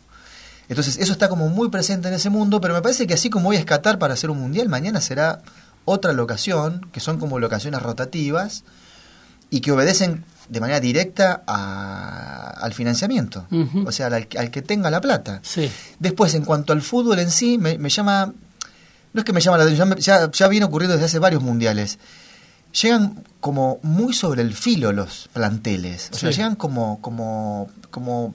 Entonces, 0.69 0.97
eso 0.97 1.11
está 1.11 1.29
como 1.29 1.49
muy 1.49 1.69
presente 1.69 2.07
en 2.07 2.13
ese 2.13 2.29
mundo, 2.29 2.61
pero 2.61 2.73
me 2.73 2.81
parece 2.81 3.07
que 3.07 3.13
así 3.13 3.29
como 3.29 3.49
hoy 3.49 3.57
es 3.57 3.65
Qatar 3.65 3.99
para 3.99 4.13
hacer 4.13 4.29
un 4.29 4.39
mundial, 4.39 4.69
mañana 4.69 5.01
será 5.01 5.41
otra 5.85 6.13
locación, 6.13 6.87
que 6.91 6.99
son 6.99 7.19
como 7.19 7.39
locaciones 7.39 7.81
rotativas 7.81 8.63
y 9.49 9.61
que 9.61 9.71
obedecen 9.71 10.25
de 10.49 10.59
manera 10.59 10.79
directa 10.79 11.43
a- 11.47 12.49
al 12.61 12.73
financiamiento, 12.73 13.47
o 13.85 13.91
sea, 13.91 14.07
al, 14.07 14.27
al 14.37 14.51
que 14.51 14.61
tenga 14.61 14.89
la 14.89 15.01
plata. 15.01 15.39
Sí. 15.43 15.69
Después, 15.99 16.33
en 16.35 16.45
cuanto 16.45 16.73
al 16.73 16.81
fútbol 16.81 17.19
en 17.19 17.29
sí, 17.31 17.57
me, 17.57 17.77
me 17.77 17.89
llama. 17.89 18.33
No 19.13 19.19
es 19.21 19.25
que 19.25 19.33
me 19.33 19.41
llama 19.41 19.57
la 19.57 19.63
atención, 19.65 19.95
ya, 19.97 20.31
ya, 20.31 20.47
viene 20.47 20.65
ocurriendo 20.65 20.93
desde 20.95 21.05
hace 21.05 21.19
varios 21.19 21.43
mundiales. 21.43 21.99
Llegan 22.81 23.23
como 23.39 23.79
muy 23.83 24.13
sobre 24.13 24.41
el 24.41 24.53
filo 24.55 24.91
los 24.91 25.29
planteles. 25.33 26.09
O 26.11 26.15
sea, 26.17 26.31
llegan 26.31 26.55
como, 26.55 26.99
como, 27.01 27.69
como 27.91 28.33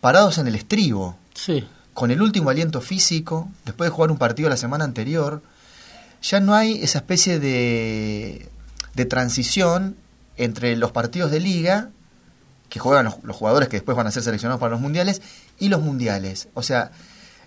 parados 0.00 0.38
en 0.38 0.46
el 0.46 0.54
estribo, 0.54 1.16
Sí. 1.34 1.66
con 1.94 2.12
el 2.12 2.22
último 2.22 2.50
aliento 2.50 2.80
físico, 2.80 3.48
después 3.64 3.90
de 3.90 3.94
jugar 3.94 4.12
un 4.12 4.18
partido 4.18 4.48
la 4.48 4.56
semana 4.56 4.84
anterior. 4.84 5.42
Ya 6.22 6.38
no 6.38 6.54
hay 6.54 6.80
esa 6.82 6.98
especie 6.98 7.40
de, 7.40 8.48
de 8.94 9.04
transición 9.06 9.96
entre 10.36 10.76
los 10.76 10.92
partidos 10.92 11.30
de 11.30 11.40
liga 11.40 11.90
que 12.68 12.78
juegan 12.80 13.04
los, 13.04 13.22
los 13.22 13.36
jugadores 13.36 13.68
que 13.68 13.76
después 13.76 13.96
van 13.96 14.06
a 14.06 14.10
ser 14.10 14.22
seleccionados 14.22 14.60
para 14.60 14.70
los 14.72 14.80
mundiales 14.80 15.22
y 15.58 15.68
los 15.68 15.80
mundiales. 15.80 16.48
O 16.54 16.62
sea, 16.62 16.90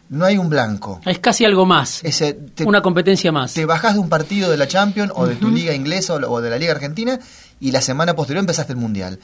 no 0.10 0.24
hay 0.24 0.38
un 0.38 0.48
blanco. 0.50 1.02
Es 1.06 1.20
casi 1.20 1.44
algo 1.44 1.66
más. 1.66 2.02
Ese, 2.04 2.34
te, 2.34 2.64
una 2.64 2.82
competencia 2.82 3.32
más. 3.34 3.54
te 3.54 3.66
bajás 3.66 3.96
de 3.96 4.00
un 4.00 4.08
partido 4.10 4.50
de 4.50 4.56
la 4.58 4.68
Champions 4.68 5.12
o 5.16 5.28
de 5.28 5.36
tu 5.36 5.50
liga 5.52 5.74
inglesa 5.74 6.14
o, 6.14 6.40
de 6.42 6.50
la 6.50 6.58
liga 6.58 6.72
argentina 6.72 7.20
y 7.60 7.72
la 7.72 7.82
semana 7.82 8.16
posterior 8.16 8.40
empezaste 8.42 8.72
el 8.74 8.80
mundial. 8.80 9.20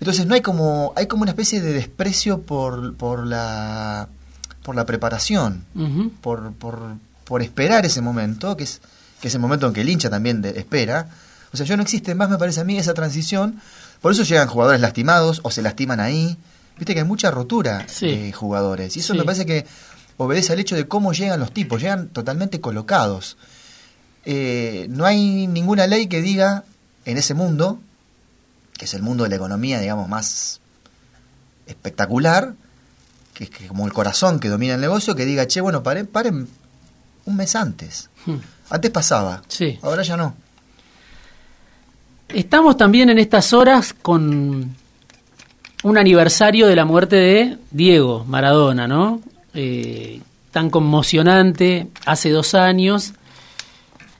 Entonces 0.00 0.26
no 0.26 0.34
hay 0.34 0.40
como 0.42 0.92
hay 0.96 1.06
como 1.06 1.22
una 1.22 1.30
especie 1.30 1.60
de 1.62 1.72
desprecio 1.72 2.42
por, 2.42 2.94
por 2.96 3.26
la 3.26 4.08
por 4.64 4.74
la 4.76 4.84
preparación, 4.86 5.64
por, 6.20 6.52
por, 6.52 6.78
por 7.24 7.42
esperar 7.42 7.84
ese 7.86 8.00
momento, 8.00 8.56
que 8.56 8.62
es, 8.64 8.80
que 9.20 9.26
es 9.28 9.34
el 9.34 9.40
momento 9.40 9.66
en 9.66 9.72
que 9.72 9.80
el 9.80 9.88
hincha 9.88 10.08
también 10.10 10.40
de- 10.42 10.50
espera. 10.58 11.08
O 11.52 11.56
sea, 11.56 11.66
ya 11.66 11.76
no 11.76 11.82
existe 11.82 12.14
más, 12.14 12.30
me 12.30 12.38
parece 12.38 12.60
a 12.60 12.64
mí, 12.64 12.78
esa 12.78 12.94
transición. 12.94 13.60
Por 14.00 14.12
eso 14.12 14.22
llegan 14.22 14.48
jugadores 14.48 14.80
lastimados 14.80 15.40
o 15.44 15.50
se 15.50 15.62
lastiman 15.62 16.00
ahí. 16.00 16.36
Viste 16.78 16.94
que 16.94 17.00
hay 17.00 17.06
mucha 17.06 17.30
rotura 17.30 17.86
Sí. 17.88 18.06
de 18.16 18.32
jugadores. 18.32 18.96
Y 18.96 19.00
eso 19.00 19.12
Sí. 19.12 19.18
me 19.18 19.24
parece 19.24 19.44
que 19.46 19.66
obedece 20.16 20.52
al 20.52 20.60
hecho 20.60 20.76
de 20.76 20.88
cómo 20.88 21.12
llegan 21.12 21.38
los 21.40 21.52
tipos. 21.52 21.80
Llegan 21.82 22.08
totalmente 22.08 22.60
colocados. 22.60 23.36
Eh, 24.24 24.86
no 24.88 25.04
hay 25.04 25.46
ninguna 25.46 25.86
ley 25.86 26.06
que 26.06 26.22
diga 26.22 26.64
en 27.04 27.18
ese 27.18 27.34
mundo 27.34 27.80
que 28.78 28.86
es 28.86 28.94
el 28.94 29.02
mundo 29.02 29.24
de 29.24 29.30
la 29.30 29.36
economía, 29.36 29.78
digamos, 29.78 30.08
más 30.08 30.60
espectacular, 31.66 32.54
que 33.34 33.44
es 33.44 33.50
que 33.50 33.66
como 33.68 33.86
el 33.86 33.92
corazón 33.92 34.40
que 34.40 34.48
domina 34.48 34.74
el 34.74 34.80
negocio, 34.80 35.14
que 35.14 35.24
diga, 35.24 35.46
che, 35.46 35.60
bueno, 35.60 35.82
paren, 35.82 36.06
paren 36.06 36.48
un 37.24 37.36
mes 37.36 37.54
antes. 37.54 38.10
Hmm. 38.26 38.36
Antes 38.70 38.90
pasaba, 38.90 39.42
Sí. 39.48 39.78
ahora 39.82 40.02
ya 40.02 40.16
no. 40.16 40.34
Estamos 42.34 42.78
también 42.78 43.10
en 43.10 43.18
estas 43.18 43.52
horas 43.52 43.92
con 43.92 44.74
un 45.82 45.98
aniversario 45.98 46.66
de 46.66 46.74
la 46.74 46.86
muerte 46.86 47.16
de 47.16 47.58
Diego 47.70 48.24
Maradona, 48.26 48.88
¿no? 48.88 49.20
Eh, 49.52 50.20
tan 50.50 50.70
conmocionante, 50.70 51.88
hace 52.06 52.30
dos 52.30 52.54
años. 52.54 53.12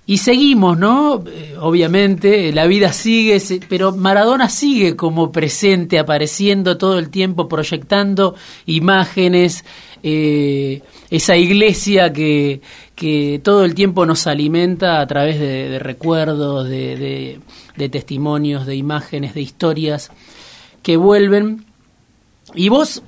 Y 0.05 0.19
seguimos, 0.19 0.77
¿no? 0.77 1.25
Eh, 1.27 1.57
obviamente, 1.59 2.53
la 2.53 2.67
vida 2.67 2.93
sigue, 2.93 3.41
pero 3.69 3.93
Maradona 3.93 4.51
sigue 4.51 4.95
como 4.95 5.33
presente, 5.33 5.99
apareciendo 5.99 6.77
todo 6.77 6.99
el 6.99 7.09
tiempo, 7.09 7.49
proyectando 7.49 8.35
imágenes, 8.67 9.65
eh, 10.03 10.83
esa 11.09 11.37
iglesia 11.37 12.13
que, 12.13 12.61
que 13.03 13.41
todo 13.43 13.65
el 13.65 13.75
tiempo 13.75 14.07
nos 14.07 14.29
alimenta 14.29 15.01
a 15.01 15.07
través 15.09 15.41
de, 15.41 15.81
recuerdos, 15.81 16.69
de, 16.69 17.41
testimonios, 17.91 18.65
de 18.65 18.77
imágenes, 18.77 19.35
de 19.35 19.41
historias 19.41 20.13
que 20.85 20.97
vuelven. 20.97 21.67
Y 22.55 22.69
vos 22.69 23.03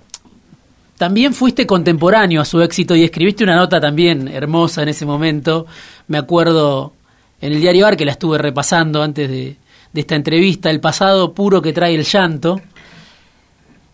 también 0.98 1.32
fuiste 1.32 1.64
contemporáneo 1.64 2.40
a 2.40 2.44
su 2.44 2.60
éxito 2.60 2.96
y 2.96 3.04
escribiste 3.04 3.44
una 3.44 3.54
nota 3.54 3.80
también 3.80 4.26
hermosa 4.26 4.82
en 4.82 4.88
ese 4.88 5.06
momento. 5.06 5.66
Me 6.08 6.18
acuerdo 6.18 6.92
en 7.40 7.52
el 7.52 7.60
diario 7.60 7.86
Ar 7.86 7.96
que 7.96 8.04
la 8.04 8.10
estuve 8.10 8.36
repasando 8.36 9.00
antes 9.00 9.30
de, 9.30 9.56
de 9.92 10.00
esta 10.00 10.16
entrevista, 10.16 10.70
el 10.70 10.80
pasado 10.80 11.34
puro 11.34 11.62
que 11.62 11.72
trae 11.72 11.94
el 11.94 12.02
llanto. 12.02 12.60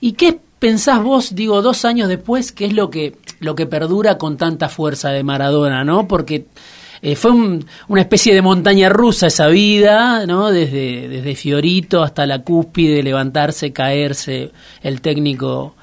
¿Y 0.01 0.13
qué 0.13 0.41
pensás 0.61 1.03
vos, 1.03 1.35
digo, 1.35 1.61
dos 1.63 1.85
años 1.85 2.09
después, 2.09 2.53
qué 2.53 2.67
es 2.67 2.73
lo 2.75 2.89
que, 2.91 3.17
lo 3.41 3.57
que 3.57 3.67
perdura 3.67 4.17
con 4.19 4.37
tanta 4.37 4.69
fuerza 4.69 5.09
de 5.11 5.25
Maradona, 5.25 5.83
¿no? 5.85 6.07
Porque 6.07 6.47
eh, 7.03 7.17
fue 7.17 7.31
un- 7.33 7.67
una 7.89 8.03
especie 8.03 8.35
de 8.35 8.43
montaña 8.43 8.89
rusa 8.91 9.27
esa 9.27 9.49
vida, 9.49 10.27
¿no? 10.27 10.51
Desde, 10.51 11.09
desde 11.09 11.35
Fiorito 11.35 12.03
hasta 12.05 12.27
la 12.27 12.43
cúspide, 12.43 13.03
levantarse, 13.03 13.73
caerse, 13.73 14.53
el 14.83 15.01
técnico 15.01 15.75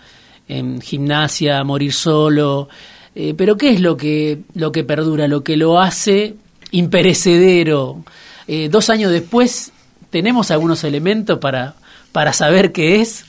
en 0.47 0.79
gimnasia, 0.79 1.63
morir 1.65 1.91
solo. 1.91 2.69
Eh, 3.15 3.33
pero 3.35 3.57
¿qué 3.57 3.71
es 3.71 3.81
lo 3.81 3.97
que, 3.97 4.41
lo 4.53 4.71
que 4.71 4.83
perdura, 4.83 5.27
lo 5.27 5.43
que 5.43 5.57
lo 5.57 5.79
hace 5.79 6.35
imperecedero? 6.69 8.03
Eh, 8.47 8.69
dos 8.69 8.89
años 8.89 9.11
después, 9.11 9.71
¿tenemos 10.09 10.51
algunos 10.51 10.83
elementos 10.83 11.39
para, 11.39 11.75
para 12.11 12.31
saber 12.33 12.71
qué 12.71 13.01
es? 13.01 13.25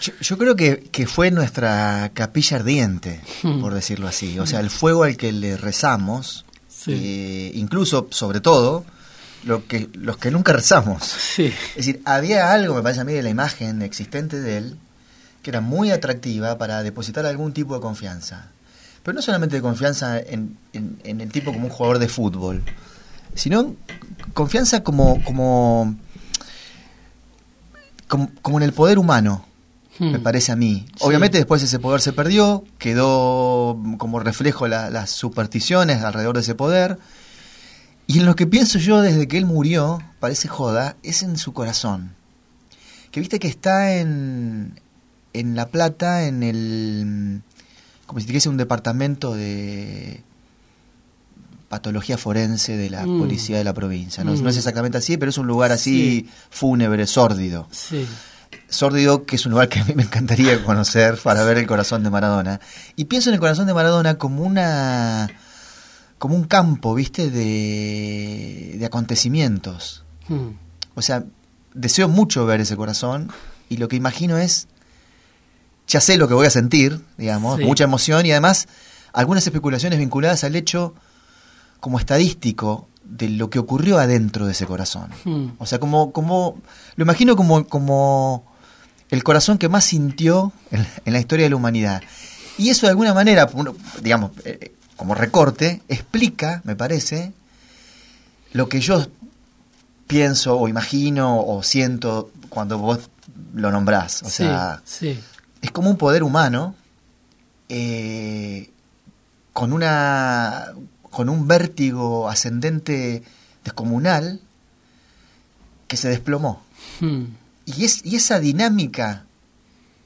Yo, 0.00 0.12
yo 0.20 0.38
creo 0.38 0.56
que, 0.56 0.80
que 0.92 1.06
fue 1.06 1.30
nuestra 1.30 2.10
capilla 2.14 2.56
ardiente, 2.58 3.20
Hmm. 3.42 3.60
por 3.60 3.74
decirlo 3.74 4.06
así. 4.08 4.38
O 4.38 4.46
sea, 4.46 4.60
el 4.60 4.70
fuego 4.70 5.04
al 5.04 5.16
que 5.16 5.32
le 5.32 5.56
rezamos, 5.56 6.44
Sí. 6.68 6.92
eh, 6.94 7.50
incluso, 7.54 8.06
sobre 8.10 8.40
todo, 8.40 8.84
lo 9.44 9.66
que, 9.66 9.88
los 9.94 10.16
que 10.18 10.30
nunca 10.30 10.52
rezamos. 10.52 11.04
Sí. 11.04 11.46
Es 11.70 11.76
decir, 11.76 12.02
había 12.04 12.52
algo, 12.52 12.74
me 12.74 12.82
parece 12.82 13.00
a 13.00 13.04
mí, 13.04 13.12
de 13.12 13.22
la 13.22 13.30
imagen 13.30 13.82
existente 13.82 14.40
de 14.40 14.58
él, 14.58 14.76
que 15.42 15.50
era 15.50 15.60
muy 15.60 15.90
atractiva 15.90 16.58
para 16.58 16.82
depositar 16.82 17.24
algún 17.26 17.52
tipo 17.52 17.74
de 17.74 17.80
confianza. 17.80 18.48
Pero 19.02 19.14
no 19.14 19.22
solamente 19.22 19.56
de 19.56 19.62
confianza 19.62 20.18
en, 20.18 20.58
en- 20.72 20.98
en 21.04 21.20
el 21.20 21.30
tipo 21.30 21.52
como 21.52 21.66
un 21.66 21.70
jugador 21.72 21.98
de 21.98 22.08
fútbol, 22.08 22.62
sino 23.34 23.74
confianza 24.34 24.82
como, 24.82 25.22
como, 25.24 25.96
como, 28.08 28.30
como 28.42 28.58
en 28.58 28.64
el 28.64 28.72
poder 28.72 28.98
humano, 28.98 29.44
me 29.98 30.18
Hmm. 30.18 30.22
parece 30.22 30.52
a 30.52 30.56
mí. 30.56 30.86
Sí. 30.88 30.94
Obviamente 31.00 31.38
después 31.38 31.62
ese 31.62 31.78
poder 31.78 32.00
se 32.00 32.12
perdió, 32.12 32.64
quedó 32.78 33.80
como 33.98 34.20
reflejo 34.20 34.68
la- 34.68 34.90
las 34.90 35.10
supersticiones 35.10 36.02
alrededor 36.02 36.34
de 36.36 36.42
ese 36.42 36.54
poder. 36.54 36.98
Y 38.06 38.20
en 38.20 38.26
lo 38.26 38.36
que 38.36 38.46
pienso 38.46 38.78
yo 38.78 39.00
desde 39.02 39.28
que 39.28 39.36
él 39.38 39.44
murió, 39.46 40.00
parece 40.20 40.48
joda, 40.48 40.96
es 41.02 41.22
en 41.22 41.36
su 41.36 41.52
corazón. 41.52 42.12
Que 43.10 43.20
viste 43.20 43.38
que 43.38 43.48
está 43.48 43.94
en, 43.96 44.80
en 45.32 45.54
La 45.56 45.66
Plata, 45.68 46.24
en 46.26 46.42
el... 46.42 47.42
como 48.06 48.20
si 48.20 48.26
dijese 48.26 48.48
un 48.48 48.56
departamento 48.56 49.34
de 49.34 50.22
patología 51.68 52.16
forense 52.16 52.76
de 52.78 52.88
la 52.88 53.04
Mm. 53.04 53.18
policía 53.18 53.58
de 53.58 53.64
la 53.64 53.74
provincia. 53.74 54.24
No, 54.24 54.32
Mm. 54.34 54.42
no 54.42 54.48
es 54.50 54.56
exactamente 54.56 54.96
así, 54.98 55.18
pero 55.18 55.28
es 55.30 55.36
un 55.36 55.46
lugar 55.46 55.70
así 55.72 56.20
Sí. 56.26 56.30
fúnebre, 56.50 57.06
sórdido. 57.06 57.68
Sí. 57.70 58.06
Sórdido, 58.70 59.24
que 59.24 59.36
es 59.36 59.46
un 59.46 59.52
lugar 59.52 59.68
que 59.68 59.80
a 59.80 59.84
mí 59.84 59.94
me 59.94 60.02
encantaría 60.02 60.62
conocer 60.64 61.18
para 61.22 61.42
ver 61.44 61.56
el 61.58 61.66
corazón 61.66 62.02
de 62.02 62.10
Maradona. 62.10 62.60
Y 62.96 63.06
pienso 63.06 63.30
en 63.30 63.34
el 63.34 63.40
corazón 63.40 63.66
de 63.66 63.74
Maradona 63.74 64.16
como 64.18 64.42
una 64.42 65.28
como 66.18 66.34
un 66.34 66.44
campo, 66.44 66.94
¿viste? 66.94 67.30
De, 67.30 68.74
de 68.78 68.84
acontecimientos. 68.86 70.04
Hmm. 70.28 70.48
O 70.94 71.02
sea, 71.02 71.24
deseo 71.74 72.08
mucho 72.08 72.44
ver 72.44 72.60
ese 72.60 72.76
corazón 72.76 73.30
y 73.68 73.76
lo 73.76 73.86
que 73.88 73.94
imagino 73.96 74.36
es, 74.36 74.66
ya 75.86 76.00
sé 76.00 76.16
lo 76.16 76.26
que 76.26 76.34
voy 76.34 76.46
a 76.46 76.50
sentir, 76.50 77.00
digamos, 77.16 77.58
Sí. 77.58 77.64
mucha 77.64 77.84
emoción 77.84 78.26
y 78.26 78.32
además 78.32 78.66
algunas 79.12 79.46
especulaciones 79.46 79.98
vinculadas 79.98 80.42
al 80.44 80.56
hecho 80.56 80.94
como 81.80 81.98
estadístico 82.00 82.88
de 83.04 83.28
lo 83.30 83.48
que 83.48 83.58
ocurrió 83.60 83.98
adentro 83.98 84.44
de 84.44 84.52
ese 84.52 84.66
corazón. 84.66 85.10
Hmm. 85.24 85.50
O 85.58 85.66
sea, 85.66 85.78
como, 85.78 86.12
como 86.12 86.60
lo 86.96 87.02
imagino 87.04 87.36
como, 87.36 87.64
como 87.68 88.44
el 89.10 89.22
corazón 89.24 89.58
que 89.58 89.68
más 89.68 89.84
sintió 89.84 90.52
en, 90.70 90.86
en 91.04 91.12
la 91.12 91.18
historia 91.20 91.46
de 91.46 91.50
la 91.50 91.56
humanidad. 91.56 92.02
Y 92.58 92.70
eso 92.70 92.86
de 92.86 92.90
alguna 92.90 93.14
manera, 93.14 93.48
digamos, 94.02 94.32
eh, 94.44 94.72
como 94.96 95.14
recorte, 95.14 95.80
explica, 95.88 96.60
me 96.64 96.74
parece, 96.76 97.32
lo 98.52 98.68
que 98.68 98.80
yo 98.80 99.06
pienso 100.06 100.58
o 100.58 100.68
imagino 100.68 101.40
o 101.40 101.62
siento 101.62 102.30
cuando 102.48 102.78
vos 102.78 103.08
lo 103.54 103.70
nombrás. 103.70 104.22
O 104.22 104.26
Sí, 104.26 104.32
sea, 104.44 104.82
sí. 104.84 105.18
es 105.62 105.70
como 105.70 105.88
un 105.90 105.96
poder 105.98 106.22
humano 106.22 106.74
eh, 107.68 108.70
con 109.52 109.72
una 109.72 110.72
con 111.10 111.28
un 111.28 111.48
vértigo 111.48 112.28
ascendente 112.28 113.22
descomunal 113.64 114.40
que 115.86 115.96
se 115.96 116.08
desplomó. 116.08 116.62
Hmm. 117.00 117.24
Y, 117.76 117.84
es, 117.84 118.04
y 118.04 118.16
esa 118.16 118.40
dinámica 118.40 119.24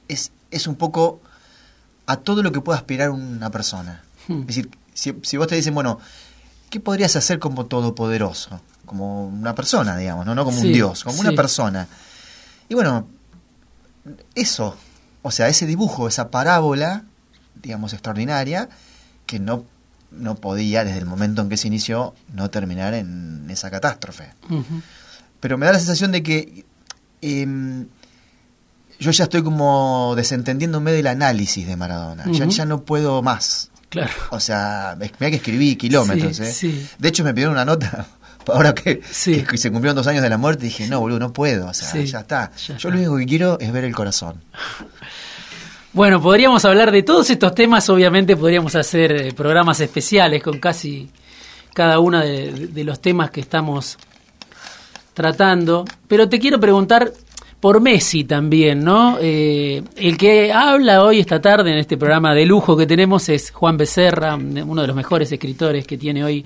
es, 0.08 0.32
es 0.50 0.66
un 0.66 0.74
poco 0.74 1.20
a 2.06 2.16
todo 2.16 2.42
lo 2.42 2.50
que 2.50 2.60
pueda 2.60 2.78
aspirar 2.78 3.10
una 3.10 3.50
persona. 3.50 4.02
Hmm. 4.26 4.40
Es 4.40 4.46
decir, 4.48 4.70
si, 4.94 5.14
si 5.22 5.36
vos 5.36 5.46
te 5.46 5.54
dicen, 5.54 5.74
bueno, 5.74 6.00
¿qué 6.70 6.80
podrías 6.80 7.14
hacer 7.14 7.38
como 7.38 7.66
todopoderoso? 7.66 8.60
Como 8.84 9.26
una 9.26 9.54
persona, 9.54 9.96
digamos, 9.96 10.26
no, 10.26 10.34
no 10.34 10.44
como 10.44 10.60
Sí, 10.60 10.66
un 10.66 10.72
dios, 10.72 11.04
como 11.04 11.16
sí. 11.16 11.20
una 11.20 11.36
persona. 11.36 11.86
Y 12.68 12.74
bueno, 12.74 13.06
eso, 14.34 14.76
o 15.22 15.30
sea, 15.30 15.48
ese 15.48 15.66
dibujo, 15.66 16.08
esa 16.08 16.30
parábola, 16.30 17.04
digamos, 17.62 17.92
extraordinaria, 17.92 18.68
que 19.24 19.38
no, 19.38 19.64
no 20.10 20.34
podía, 20.34 20.84
desde 20.84 20.98
el 20.98 21.06
momento 21.06 21.42
en 21.42 21.48
que 21.48 21.56
se 21.56 21.68
inició, 21.68 22.14
no 22.32 22.50
terminar 22.50 22.92
en 22.94 23.46
esa 23.50 23.70
catástrofe 23.70 24.30
pero 25.42 25.58
me 25.58 25.66
da 25.66 25.72
la 25.72 25.78
sensación 25.80 26.12
de 26.12 26.22
que 26.22 26.64
em, 27.22 27.86
yo 29.00 29.10
ya 29.10 29.24
estoy 29.24 29.42
como 29.42 30.12
desentendiéndome 30.16 30.92
del 30.92 31.06
análisis 31.06 31.66
de 31.66 31.76
Maradona. 31.76 32.24
ya, 32.30 32.64
no 32.66 32.82
puedo 32.82 33.22
más. 33.22 33.70
Claro. 33.88 34.12
O 34.30 34.40
sea, 34.40 34.96
mirá 34.98 35.30
que 35.30 35.36
escribí 35.36 35.76
kilómetros. 35.76 36.36
Sí, 36.36 36.42
¿eh? 36.44 36.52
sí. 36.52 36.86
De 36.98 37.08
hecho, 37.08 37.24
me 37.24 37.32
pidieron 37.34 37.54
una 37.54 37.64
nota. 37.64 38.06
Ahora 38.46 38.74
que, 38.74 39.02
Sí. 39.10 39.42
que 39.48 39.56
se 39.58 39.70
cumplieron 39.70 39.94
dos 39.96 40.06
años 40.06 40.22
de 40.22 40.28
la 40.30 40.38
muerte, 40.38 40.64
dije, 40.64 40.88
no, 40.88 40.98
boludo, 41.00 41.18
no 41.18 41.32
puedo. 41.32 41.68
O 41.68 41.74
sea, 41.74 41.88
Sí, 41.90 42.06
ya 42.06 42.20
está. 42.20 42.50
ya 42.56 42.66
yo 42.68 42.74
está. 42.76 42.88
lo 42.88 42.96
único 42.96 43.16
que 43.18 43.26
quiero 43.26 43.58
es 43.60 43.72
ver 43.72 43.84
el 43.84 43.94
corazón. 43.94 44.42
Bueno, 45.94 46.22
podríamos 46.22 46.64
hablar 46.64 46.90
de 46.90 47.02
todos 47.02 47.28
estos 47.28 47.54
temas, 47.54 47.86
obviamente 47.90 48.34
podríamos 48.34 48.74
hacer 48.76 49.12
eh, 49.12 49.32
programas 49.34 49.78
especiales 49.80 50.42
con 50.42 50.58
casi 50.58 51.10
cada 51.74 51.98
uno 51.98 52.18
de, 52.20 52.68
de 52.68 52.82
los 52.84 52.98
temas 53.02 53.30
que 53.30 53.42
estamos 53.42 53.98
tratando, 55.14 55.84
pero 56.08 56.28
te 56.28 56.38
quiero 56.38 56.58
preguntar 56.58 57.12
por 57.60 57.80
Messi 57.80 58.24
también, 58.24 58.82
¿no? 58.82 59.18
Eh, 59.20 59.82
el 59.96 60.16
que 60.16 60.52
habla 60.52 61.04
hoy 61.04 61.20
esta 61.20 61.40
tarde 61.40 61.70
en 61.70 61.78
este 61.78 61.96
programa 61.96 62.34
de 62.34 62.44
lujo 62.44 62.76
que 62.76 62.86
tenemos 62.86 63.28
es 63.28 63.52
Juan 63.52 63.76
Becerra, 63.76 64.34
uno 64.34 64.80
de 64.80 64.86
los 64.88 64.96
mejores 64.96 65.30
escritores 65.30 65.86
que 65.86 65.96
tiene 65.96 66.24
hoy 66.24 66.44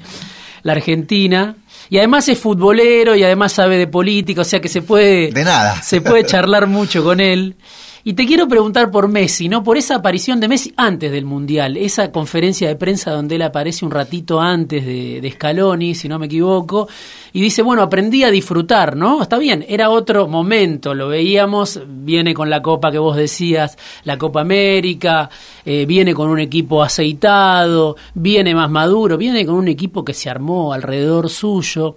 la 0.63 0.73
Argentina. 0.73 1.57
Y 1.89 1.99
además 1.99 2.29
es 2.29 2.39
futbolero 2.39 3.15
y 3.15 3.23
además 3.23 3.53
sabe 3.53 3.79
de 3.79 3.87
política, 3.87 4.43
o 4.43 4.45
sea 4.45 4.61
que 4.61 4.69
se 4.69 4.83
puede 4.83 5.31
De 5.31 5.45
nada. 5.45 5.81
se 5.83 6.01
puede 6.01 6.27
charlar 6.27 6.67
mucho 6.67 7.03
con 7.03 7.21
él. 7.21 7.55
Y 8.09 8.15
te 8.15 8.25
quiero 8.25 8.47
preguntar 8.47 8.93
por 8.93 9.09
Messi, 9.09 9.49
¿no? 9.49 9.65
Por 9.65 9.77
esa 9.77 9.97
aparición 9.97 10.39
de 10.39 10.47
Messi 10.47 10.73
antes 10.77 11.11
del 11.11 11.25
Mundial, 11.25 11.77
esa 11.77 12.13
conferencia 12.13 12.69
de 12.69 12.77
prensa 12.77 13.11
donde 13.11 13.35
él 13.35 13.43
aparece 13.43 13.85
un 13.85 13.91
ratito 13.91 14.41
antes 14.41 14.87
de, 14.87 15.21
de 15.21 15.31
Scaloni, 15.33 15.97
si 15.97 16.09
no 16.09 16.17
me 16.17 16.27
equivoco, 16.27 16.87
y 17.33 17.41
dice, 17.41 17.63
bueno, 17.63 17.83
aprendí 17.83 18.23
a 18.23 18.31
disfrutar, 18.31 18.95
¿no? 18.95 19.21
Está 19.23 19.39
bien, 19.39 19.67
era 19.69 19.91
otro 19.91 20.29
momento, 20.29 20.95
lo 20.95 21.09
veíamos, 21.09 21.81
viene 21.85 22.33
con 22.33 22.49
la 22.49 22.63
Copa 22.63 22.93
que 22.93 22.99
vos 22.99 23.17
decías, 23.17 23.77
la 24.05 24.17
Copa 24.17 24.43
América, 24.43 25.29
eh, 25.65 25.85
viene 25.85 26.15
con 26.15 26.29
un 26.29 26.39
equipo 26.39 26.85
aceitado, 26.85 27.97
viene 28.15 28.55
más 28.55 28.71
maduro, 28.71 29.19
viene 29.19 29.45
con 29.45 29.57
un 29.57 29.67
equipo 29.67 30.05
que 30.05 30.15
se 30.15 30.31
armó 30.31 30.73
alrededor 30.73 31.29
suyo, 31.29 31.97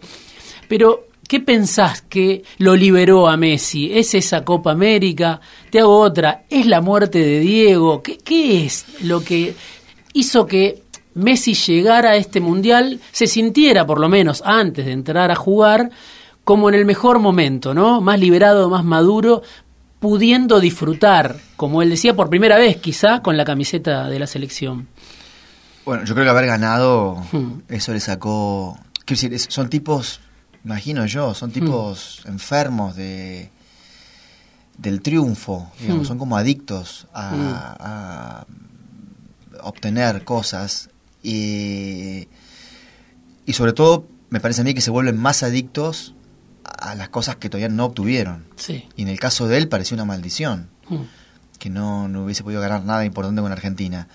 pero 0.67 1.08
¿Qué 1.29 1.39
pensás 1.39 2.01
que 2.01 2.41
lo 2.57 2.75
liberó 2.75 3.27
a 3.27 3.37
Messi? 3.37 3.91
¿Es 3.93 4.15
esa 4.15 4.43
Copa 4.43 4.71
América? 4.71 5.39
Te 5.69 5.79
hago 5.79 5.99
otra. 5.99 6.45
¿Es 6.49 6.65
la 6.65 6.81
muerte 6.81 7.19
de 7.19 7.39
Diego? 7.39 8.01
¿Qué, 8.01 8.65
es 8.65 9.03
lo 9.03 9.23
que 9.23 9.53
hizo 10.13 10.47
que 10.47 10.81
Messi 11.13 11.53
llegara 11.53 12.09
a 12.09 12.15
este 12.15 12.41
mundial, 12.41 12.99
se 13.11 13.27
sintiera 13.27 13.85
por 13.85 13.99
lo 13.99 14.09
menos 14.09 14.41
antes 14.43 14.87
de 14.87 14.91
entrar 14.91 15.29
a 15.29 15.35
jugar 15.35 15.91
como 16.43 16.67
en 16.67 16.73
el 16.73 16.85
mejor 16.85 17.19
momento, 17.19 17.75
¿no? 17.75 18.01
Más 18.01 18.19
liberado, 18.19 18.67
más 18.67 18.83
maduro, 18.83 19.43
pudiendo 19.99 20.59
disfrutar, 20.59 21.35
como 21.57 21.83
él 21.83 21.91
decía, 21.91 22.15
por 22.15 22.31
primera 22.31 22.57
vez 22.57 22.77
quizá 22.77 23.21
con 23.21 23.37
la 23.37 23.45
camiseta 23.45 24.09
de 24.09 24.17
la 24.17 24.25
selección. 24.25 24.87
Bueno, 25.85 26.05
yo 26.05 26.15
creo 26.15 26.25
que 26.25 26.31
haber 26.31 26.47
ganado, 26.47 27.23
hmm. 27.31 27.65
eso 27.67 27.93
le 27.93 27.99
sacó... 27.99 28.79
Quiero 29.05 29.21
decir, 29.21 29.51
son 29.51 29.69
tipos 29.69 30.21
imagino 30.63 31.05
yo, 31.05 31.33
son 31.33 31.51
tipos 31.51 32.21
hmm. 32.25 32.29
enfermos 32.29 32.95
de 32.95 33.51
del 34.77 35.01
triunfo, 35.01 35.71
hmm. 35.85 36.05
son 36.05 36.17
como 36.17 36.37
adictos 36.37 37.07
a, 37.13 38.45
hmm. 38.47 39.57
obtener 39.61 40.23
cosas 40.23 40.89
y, 41.21 42.29
y 43.45 43.53
sobre 43.53 43.73
todo 43.73 44.07
me 44.29 44.39
parece 44.39 44.61
a 44.61 44.63
mí 44.63 44.73
que 44.73 44.81
se 44.81 44.91
vuelven 44.91 45.17
más 45.17 45.43
adictos 45.43 46.15
a 46.63 46.95
las 46.95 47.09
cosas 47.09 47.35
que 47.37 47.49
todavía 47.49 47.69
no 47.69 47.85
obtuvieron. 47.85 48.45
Y 48.95 49.01
en 49.01 49.07
el 49.07 49.19
caso 49.19 49.47
de 49.47 49.57
él 49.57 49.67
pareció 49.67 49.95
una 49.95 50.05
maldición, 50.05 50.69
que 51.57 51.69
no, 51.69 52.07
no 52.07 52.23
hubiese 52.23 52.43
podido 52.43 52.61
ganar 52.61 52.85
nada 52.85 53.05
importante 53.05 53.41
con 53.41 53.51
Argentina. 53.51 54.07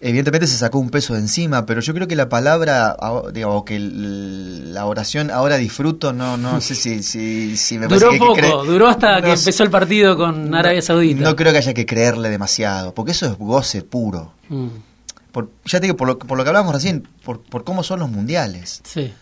Evidentemente 0.00 0.46
se 0.46 0.56
sacó 0.56 0.78
un 0.78 0.90
peso 0.90 1.14
de 1.14 1.20
encima, 1.20 1.66
pero 1.66 1.80
yo 1.80 1.92
creo 1.92 2.06
que 2.06 2.14
la 2.14 2.28
palabra, 2.28 2.96
digo, 3.32 3.64
que 3.64 3.80
la 3.80 4.86
oración 4.86 5.32
ahora 5.32 5.56
disfruto, 5.56 6.12
no 6.12 6.36
no 6.36 6.60
sé 6.60 6.76
si, 6.76 7.02
si, 7.02 7.78
me 7.78 7.88
Duró 7.88 8.16
poco, 8.16 8.64
duró 8.64 8.86
hasta 8.86 9.20
que 9.20 9.32
empezó 9.32 9.64
el 9.64 9.70
partido 9.70 10.16
con 10.16 10.54
Arabia 10.54 10.82
Saudita. 10.82 11.22
No 11.22 11.34
creo 11.34 11.50
que 11.50 11.58
haya 11.58 11.74
que 11.74 11.84
creerle 11.84 12.30
demasiado, 12.30 12.94
porque 12.94 13.10
eso 13.10 13.26
es 13.26 13.36
goce 13.36 13.82
puro. 13.82 14.34
Mm. 14.48 14.68
Por, 15.32 15.50
ya 15.64 15.80
te 15.80 15.86
digo, 15.86 15.96
por 15.96 16.06
lo, 16.06 16.18
por 16.18 16.38
lo 16.38 16.44
que 16.44 16.50
hablábamos 16.50 16.74
recién, 16.74 17.08
por, 17.24 17.40
por 17.40 17.64
cómo 17.64 17.82
son 17.82 17.98
los 17.98 18.08
mundiales. 18.08 18.80
Sí. 18.84 19.12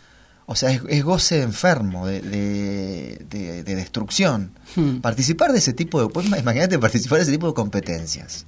O 0.45 0.55
sea, 0.55 0.71
es, 0.71 1.05
goce 1.05 1.41
enfermo, 1.41 2.07
de, 2.07 2.21
de, 2.21 3.63
destrucción. 3.65 4.53
Mm. 4.77 4.99
Participar 4.99 5.53
de 5.53 5.59
ese 5.59 5.73
tipo 5.73 6.03
de... 6.03 6.09
Pues, 6.09 6.27
imagínate 6.27 6.79
participar 6.79 7.17
de 7.17 7.23
ese 7.23 7.33
tipo 7.33 7.49
de 7.49 7.55
competencias 7.55 8.45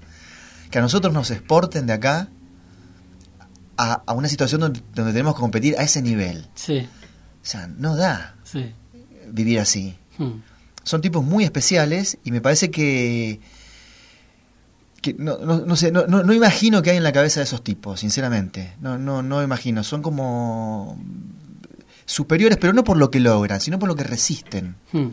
que 0.70 0.78
a 0.78 0.82
nosotros 0.82 1.12
nos 1.12 1.30
exporten 1.30 1.86
de 1.86 1.92
acá 1.92 2.28
a, 3.76 4.12
una 4.12 4.28
situación 4.28 4.60
donde, 4.60 4.80
tenemos 4.92 5.34
que 5.34 5.40
competir 5.40 5.76
a 5.78 5.82
ese 5.82 6.02
nivel. 6.02 6.46
Sí. 6.54 6.88
O 7.42 7.46
sea, 7.46 7.68
no 7.68 7.96
da 7.96 8.34
vivir 9.30 9.60
así. 9.60 9.96
Hmm. 10.18 10.40
Son 10.82 11.00
tipos 11.00 11.24
muy 11.24 11.44
especiales 11.44 12.18
y 12.24 12.32
me 12.32 12.40
parece 12.40 12.70
que, 12.70 13.40
que 15.00 15.14
no, 15.14 15.38
no, 15.38 15.60
no 15.60 15.76
sé, 15.76 15.92
no, 15.92 16.06
no, 16.06 16.32
imagino 16.32 16.82
que 16.82 16.90
hay 16.90 16.96
en 16.96 17.02
la 17.04 17.12
cabeza 17.12 17.40
de 17.40 17.44
esos 17.44 17.62
tipos, 17.62 18.00
sinceramente. 18.00 18.74
No, 18.80 18.98
no, 18.98 19.22
no 19.22 19.42
imagino. 19.42 19.84
Son 19.84 20.02
como 20.02 20.98
superiores, 22.04 22.58
pero 22.58 22.72
no 22.72 22.84
por 22.84 22.96
lo 22.96 23.10
que 23.10 23.20
logran, 23.20 23.60
sino 23.60 23.78
por 23.78 23.88
lo 23.88 23.94
que 23.94 24.04
resisten. 24.04 24.76
Hmm. 24.92 25.08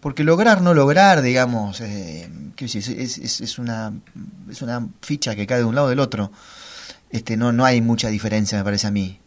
Porque 0.00 0.22
lograr, 0.22 0.62
no 0.62 0.74
lograr, 0.74 1.22
digamos, 1.22 1.80
eh, 1.80 2.28
es, 2.56 2.74
es, 2.88 3.40
es, 3.40 3.58
una, 3.58 3.92
es 4.48 4.62
una 4.62 4.86
ficha 5.00 5.34
que 5.34 5.46
cae 5.46 5.58
de 5.58 5.64
un 5.64 5.74
lado 5.74 5.88
o 5.88 5.90
del 5.90 5.98
otro. 5.98 6.30
Este, 7.10 7.36
no, 7.36 7.52
no 7.52 7.64
hay 7.64 7.80
mucha 7.80 8.08
diferencia, 8.08 8.58
me 8.58 8.64
parece 8.64 8.86
a 8.86 8.90
mí. 8.90 9.18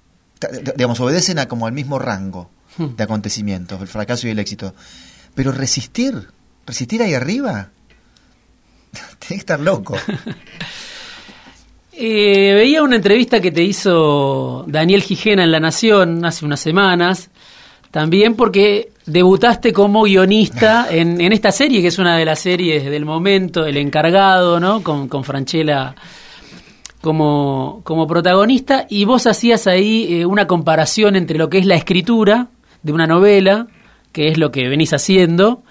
Digamos, 0.76 1.00
obedecen 1.00 1.40
a 1.40 1.48
como 1.48 1.68
al 1.68 1.74
mismo 1.74 2.00
rango 2.00 2.50
hmm. 2.78 2.96
de 2.96 3.04
acontecimientos, 3.04 3.82
el 3.82 3.88
fracaso 3.88 4.28
y 4.28 4.32
el 4.32 4.40
éxito. 4.40 4.74
Pero 5.36 5.52
resistir, 5.52 6.30
resistir 6.66 7.02
ahí 7.02 7.14
arriba, 7.14 7.70
tiene 9.20 9.28
que 9.28 9.36
estar 9.36 9.60
loco. 9.60 9.98
Eh, 12.04 12.54
veía 12.56 12.82
una 12.82 12.96
entrevista 12.96 13.42
que 13.42 13.52
te 13.52 13.62
hizo 13.62 14.64
Daniel 14.66 15.04
Gijena 15.04 15.44
en 15.44 15.52
La 15.52 15.60
Nación 15.60 16.26
hace 16.26 16.46
unas 16.46 16.60
semanas, 16.60 17.30
también 17.92 18.36
porque 18.36 18.91
debutaste 19.12 19.74
como 19.74 20.04
guionista 20.04 20.88
en, 20.90 21.20
esta 21.32 21.52
serie, 21.52 21.82
que 21.82 21.90
es 21.90 22.00
una 22.00 22.18
de 22.18 22.26
las 22.26 22.40
series 22.40 22.86
del 22.86 23.06
momento, 23.06 23.66
El 23.66 23.78
Encargado, 23.78 24.60
¿no? 24.60 24.82
Con, 24.82 25.08
con 25.08 25.24
Franchella 25.24 25.96
como, 27.02 27.82
como 27.84 28.08
protagonista, 28.08 28.86
y 28.90 29.06
vos 29.06 29.26
hacías 29.28 29.68
ahí 29.68 30.22
eh, 30.22 30.26
una 30.26 30.48
comparación 30.48 31.16
entre 31.16 31.38
lo 31.38 31.50
que 31.50 31.58
es 31.58 31.66
la 31.66 31.76
escritura 31.76 32.48
de 32.84 32.94
una 32.94 33.08
novela, 33.08 33.68
que 34.12 34.28
es 34.28 34.38
lo 34.38 34.52
que 34.52 34.70
venís 34.70 34.94
haciendo, 34.94 35.64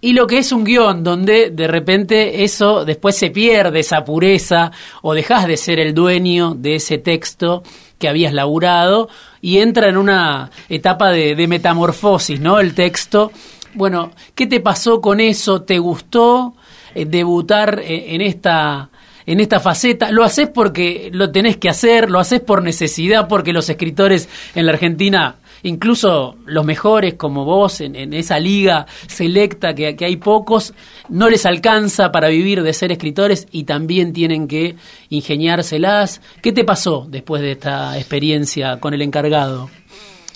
y 0.00 0.14
lo 0.14 0.26
que 0.26 0.38
es 0.38 0.50
un 0.50 0.64
guion, 0.64 1.04
donde 1.04 1.50
de 1.50 1.68
repente 1.68 2.42
eso 2.42 2.84
después 2.84 3.16
se 3.16 3.30
pierde, 3.30 3.80
esa 3.80 4.04
pureza, 4.04 4.72
o 5.02 5.14
dejas 5.14 5.46
de 5.46 5.56
ser 5.56 5.78
el 5.78 5.94
dueño 5.94 6.54
de 6.54 6.74
ese 6.74 6.98
texto 6.98 7.62
que 8.02 8.08
habías 8.08 8.32
laburado, 8.32 9.08
y 9.40 9.58
entra 9.58 9.88
en 9.88 9.96
una 9.96 10.50
etapa 10.68 11.10
de, 11.10 11.46
metamorfosis, 11.46 12.40
¿no? 12.40 12.58
El 12.58 12.74
texto. 12.74 13.30
Bueno, 13.74 14.10
¿qué 14.34 14.48
te 14.48 14.58
pasó 14.58 15.00
con 15.00 15.20
eso? 15.20 15.62
¿Te 15.62 15.78
gustó 15.78 16.56
eh, 16.96 17.04
debutar 17.04 17.78
eh, 17.78 18.14
en 18.14 18.20
esta 18.20 18.90
en 19.24 19.38
esta 19.38 19.60
faceta, 19.60 20.10
lo 20.10 20.24
haces 20.24 20.48
porque 20.48 21.08
lo 21.12 21.30
tenés 21.30 21.56
que 21.56 21.68
hacer, 21.68 22.10
lo 22.10 22.18
haces 22.18 22.40
por 22.40 22.60
necesidad, 22.60 23.28
porque 23.28 23.52
los 23.52 23.70
escritores 23.70 24.28
en 24.56 24.66
la 24.66 24.72
Argentina 24.72 25.36
incluso 25.62 26.36
los 26.44 26.64
mejores 26.64 27.14
como 27.14 27.44
vos 27.44 27.80
en, 27.80 28.12
esa 28.12 28.38
liga 28.38 28.86
selecta 29.06 29.74
que, 29.74 29.96
hay 30.00 30.16
pocos, 30.16 30.74
no 31.08 31.28
les 31.28 31.46
alcanza 31.46 32.12
para 32.12 32.28
vivir 32.28 32.62
de 32.62 32.72
ser 32.72 32.92
escritores 32.92 33.46
y 33.50 33.64
también 33.64 34.12
tienen 34.12 34.48
que 34.48 34.76
ingeniárselas. 35.08 36.20
¿Qué 36.42 36.52
te 36.52 36.64
pasó 36.64 37.06
después 37.08 37.42
de 37.42 37.52
esta 37.52 37.98
experiencia 37.98 38.80
con 38.80 38.94
el 38.94 39.02
encargado? 39.02 39.70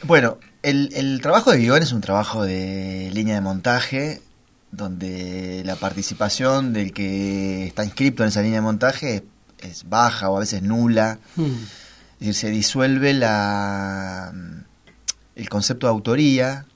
Bueno, 0.04 0.38
el, 0.62 0.90
el 0.94 1.20
trabajo 1.20 1.50
de 1.50 1.58
guion 1.58 1.82
es 1.82 1.92
un 1.92 2.00
trabajo 2.00 2.42
de 2.44 3.10
línea 3.12 3.34
de 3.34 3.40
montaje 3.40 4.20
donde 4.70 5.62
la 5.64 5.76
participación 5.76 6.72
del 6.72 6.92
que 6.92 7.66
está 7.66 7.84
inscrito 7.84 8.22
en 8.22 8.28
esa 8.28 8.42
línea 8.42 8.58
de 8.58 8.64
montaje 8.64 9.24
es 9.58 9.88
baja 9.88 10.28
o 10.28 10.36
a 10.36 10.40
veces 10.40 10.62
nula. 10.62 11.18
Hmm. 11.36 11.54
Es 12.20 12.28
decir, 12.28 12.34
se 12.34 12.50
disuelve 12.50 13.14
la 13.14 14.32
el 15.36 15.48
concepto 15.48 15.86
de 15.86 15.92
autoría, 15.92 16.66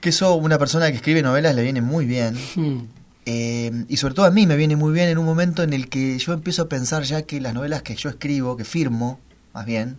que 0.00 0.08
eso 0.10 0.34
una 0.36 0.58
persona 0.58 0.90
que 0.90 0.96
escribe 0.96 1.22
novelas 1.22 1.54
le 1.54 1.62
viene 1.62 1.82
muy 1.82 2.06
bien. 2.06 2.36
Hmm. 2.54 2.86
Eh, 3.26 3.84
y 3.88 3.96
sobre 3.96 4.14
todo 4.14 4.26
a 4.26 4.30
mí 4.30 4.46
me 4.46 4.56
viene 4.56 4.76
muy 4.76 4.92
bien 4.92 5.08
en 5.08 5.18
un 5.18 5.24
momento 5.24 5.62
en 5.62 5.72
el 5.72 5.88
que 5.88 6.18
yo 6.18 6.32
empiezo 6.32 6.62
a 6.62 6.68
pensar 6.68 7.04
ya 7.04 7.22
que 7.22 7.40
las 7.40 7.54
novelas 7.54 7.82
que 7.82 7.96
yo 7.96 8.10
escribo, 8.10 8.56
que 8.56 8.64
firmo, 8.64 9.18
más 9.52 9.66
bien, 9.66 9.98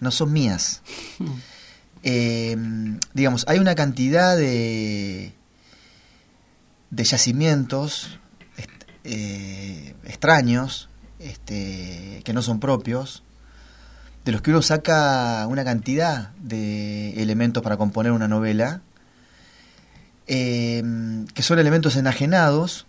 no 0.00 0.10
son 0.10 0.32
mías. 0.32 0.82
Hmm. 1.18 1.26
Eh, 2.02 2.56
digamos, 3.14 3.44
hay 3.48 3.58
una 3.58 3.74
cantidad 3.74 4.36
de, 4.36 5.32
de 6.90 7.04
yacimientos 7.04 8.18
eh, 9.04 9.94
extraños, 10.04 10.88
este, 11.18 12.22
que 12.24 12.32
no 12.32 12.40
son 12.40 12.58
propios, 12.58 13.22
de 14.24 14.32
los 14.32 14.42
que 14.42 14.50
uno 14.50 14.62
saca 14.62 15.46
una 15.48 15.64
cantidad 15.64 16.30
de 16.38 17.22
elementos 17.22 17.62
para 17.62 17.76
componer 17.76 18.12
una 18.12 18.28
novela, 18.28 18.80
em, 20.26 21.26
que 21.26 21.42
son 21.42 21.58
elementos 21.58 21.96
enajenados, 21.96 22.86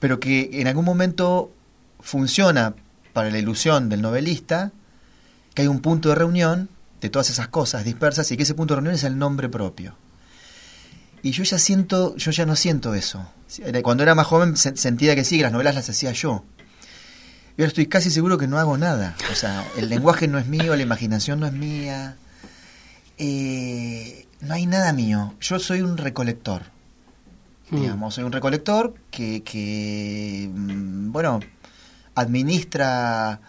pero 0.00 0.20
que 0.20 0.50
en 0.60 0.66
algún 0.66 0.84
momento 0.84 1.50
funciona 2.00 2.74
para 3.14 3.30
la 3.30 3.38
ilusión 3.38 3.88
del 3.88 4.02
novelista, 4.02 4.72
que 5.54 5.62
hay 5.62 5.68
un 5.68 5.80
punto 5.80 6.10
de 6.10 6.16
reunión 6.16 6.68
de 7.00 7.08
todas 7.08 7.30
esas 7.30 7.48
cosas 7.48 7.84
dispersas 7.84 8.30
y 8.30 8.36
que 8.36 8.42
ese 8.42 8.54
punto 8.54 8.74
de 8.74 8.80
reunión 8.80 8.94
es 8.94 9.04
el 9.04 9.18
nombre 9.18 9.48
propio. 9.48 9.96
Y 11.22 11.30
yo 11.30 11.42
ya 11.42 11.58
siento, 11.58 12.14
yo 12.16 12.30
ya 12.32 12.44
no 12.44 12.54
siento 12.54 12.94
eso. 12.94 13.26
Cuando 13.82 14.02
era 14.02 14.14
más 14.14 14.26
joven 14.26 14.56
sentía 14.56 15.14
que 15.14 15.24
sí, 15.24 15.38
que 15.38 15.44
las 15.44 15.52
novelas 15.52 15.74
las 15.74 15.88
hacía 15.88 16.12
yo. 16.12 16.44
Yo 17.56 17.64
estoy 17.66 17.86
casi 17.86 18.10
seguro 18.10 18.36
que 18.36 18.48
no 18.48 18.58
hago 18.58 18.76
nada. 18.76 19.16
O 19.30 19.34
sea, 19.34 19.64
el 19.76 19.88
lenguaje 19.88 20.26
no 20.26 20.38
es 20.38 20.46
mío, 20.46 20.74
la 20.74 20.82
imaginación 20.82 21.40
no 21.40 21.46
es 21.46 21.52
mía. 21.52 22.16
Eh, 23.16 24.26
no 24.40 24.54
hay 24.54 24.66
nada 24.66 24.92
mío. 24.92 25.34
Yo 25.40 25.58
soy 25.58 25.80
un 25.82 25.96
recolector. 25.96 26.62
Mm. 27.70 27.80
Digamos, 27.80 28.14
soy 28.14 28.24
un 28.24 28.32
recolector 28.32 28.94
que, 29.10 29.42
que, 29.42 30.50
mm, 30.52 31.12
bueno, 31.12 31.40
administra 32.14 33.40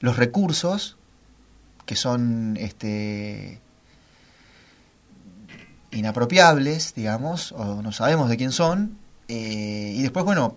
los 0.00 0.16
recursos 0.16 0.96
que 1.86 1.96
son 1.96 2.56
este 2.58 3.60
inapropiables, 5.90 6.94
digamos, 6.94 7.50
o 7.50 7.82
no 7.82 7.90
sabemos 7.90 8.28
de 8.28 8.36
quién 8.36 8.52
son, 8.52 8.96
eh, 9.26 9.92
y 9.96 10.02
después, 10.02 10.24
bueno, 10.24 10.56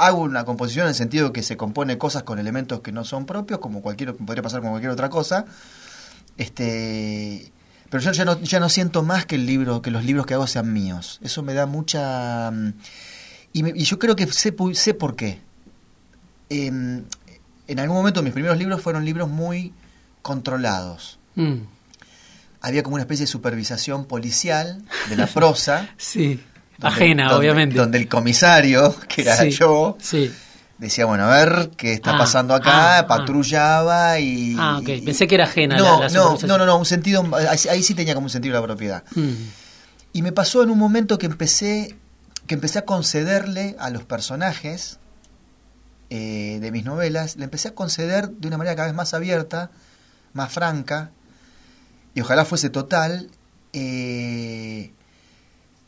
hago 0.00 0.20
una 0.20 0.44
composición 0.44 0.84
en 0.84 0.90
el 0.90 0.94
sentido 0.94 1.32
que 1.32 1.42
se 1.42 1.56
compone 1.56 1.98
cosas 1.98 2.22
con 2.22 2.38
elementos 2.38 2.80
que 2.80 2.92
no 2.92 3.04
son 3.04 3.26
propios, 3.26 3.60
como 3.60 3.82
cualquier, 3.82 4.14
podría 4.14 4.42
pasar 4.42 4.60
con 4.60 4.70
cualquier 4.70 4.92
otra 4.92 5.08
cosa, 5.10 5.44
este 6.36 7.52
pero 7.90 8.02
yo 8.04 8.12
ya 8.12 8.24
no, 8.24 8.40
ya 8.40 8.60
no 8.60 8.68
siento 8.68 9.02
más 9.02 9.26
que 9.26 9.34
el 9.34 9.46
libro, 9.46 9.82
que 9.82 9.90
los 9.90 10.04
libros 10.04 10.24
que 10.24 10.34
hago 10.34 10.46
sean 10.46 10.72
míos. 10.72 11.18
Eso 11.24 11.42
me 11.42 11.54
da 11.54 11.66
mucha 11.66 12.50
mm, 12.52 12.72
y, 13.52 13.82
yo 13.82 13.98
creo 13.98 14.16
que 14.16 14.26
sé, 14.28 14.54
sé 14.74 14.94
por 14.94 15.16
qué. 15.16 15.40
Em, 16.48 17.04
en 17.66 17.78
algún 17.78 17.96
momento 17.96 18.22
mis 18.22 18.32
primeros 18.32 18.58
libros 18.58 18.80
fueron 18.80 19.04
libros 19.04 19.28
muy 19.28 19.72
controlados. 20.22 21.18
Mm. 21.34 21.58
Había 22.60 22.82
como 22.82 22.94
una 22.94 23.02
especie 23.02 23.24
de 23.24 23.32
supervisación 23.32 24.04
policial 24.04 24.82
de 25.08 25.16
la 25.16 25.26
prosa. 25.26 25.88
sí, 25.96 26.40
ajena, 26.82 27.36
obviamente. 27.36 27.76
Donde 27.76 27.98
el 27.98 28.08
comisario, 28.08 28.94
que 29.08 29.22
era 29.22 29.44
yo, 29.44 29.96
sí 30.00 30.30
decía, 30.80 31.04
bueno, 31.04 31.24
a 31.24 31.28
ver 31.28 31.70
qué 31.76 31.92
está 31.92 32.14
ah, 32.14 32.18
pasando 32.18 32.54
acá, 32.54 32.96
ah, 32.96 32.98
ah. 33.00 33.06
patrullaba 33.06 34.18
y... 34.18 34.56
Ah, 34.58 34.78
ok, 34.78 35.04
pensé 35.04 35.26
que 35.26 35.34
era 35.34 35.44
ajena 35.44 35.76
no, 35.76 36.08
no, 36.08 36.38
no, 36.58 36.66
no, 36.66 36.78
un 36.78 36.86
sentido, 36.86 37.22
ahí, 37.34 37.82
sí 37.82 37.94
tenía 37.94 38.14
como 38.14 38.26
un 38.26 38.30
sentido 38.30 38.54
la 38.54 38.62
propiedad. 38.62 39.04
Mm. 39.14 39.32
Y 40.14 40.22
me 40.22 40.32
pasó 40.32 40.62
en 40.62 40.70
un 40.70 40.78
momento 40.78 41.18
que 41.18 41.26
empecé, 41.26 41.96
que 42.46 42.54
empecé 42.54 42.78
a 42.78 42.84
concederle 42.86 43.76
a 43.78 43.90
los 43.90 44.04
personajes 44.04 44.98
eh, 46.08 46.58
de 46.60 46.72
mis 46.72 46.84
novelas, 46.84 47.36
le 47.36 47.44
empecé 47.44 47.68
a 47.68 47.74
conceder 47.74 48.30
de 48.30 48.48
una 48.48 48.56
manera 48.56 48.74
cada 48.74 48.88
vez 48.88 48.96
más 48.96 49.12
abierta, 49.12 49.70
más 50.32 50.50
franca, 50.50 51.10
y 52.14 52.22
ojalá 52.22 52.46
fuese 52.46 52.70
total, 52.70 53.28
eh, 53.74 54.92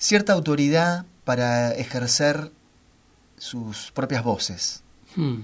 cierta 0.02 0.32
autoridad 0.32 1.06
para 1.24 1.72
ejercer 1.72 2.50
sus 3.38 3.92
propias 3.92 4.24
voces. 4.24 4.82
Hmm. 5.14 5.42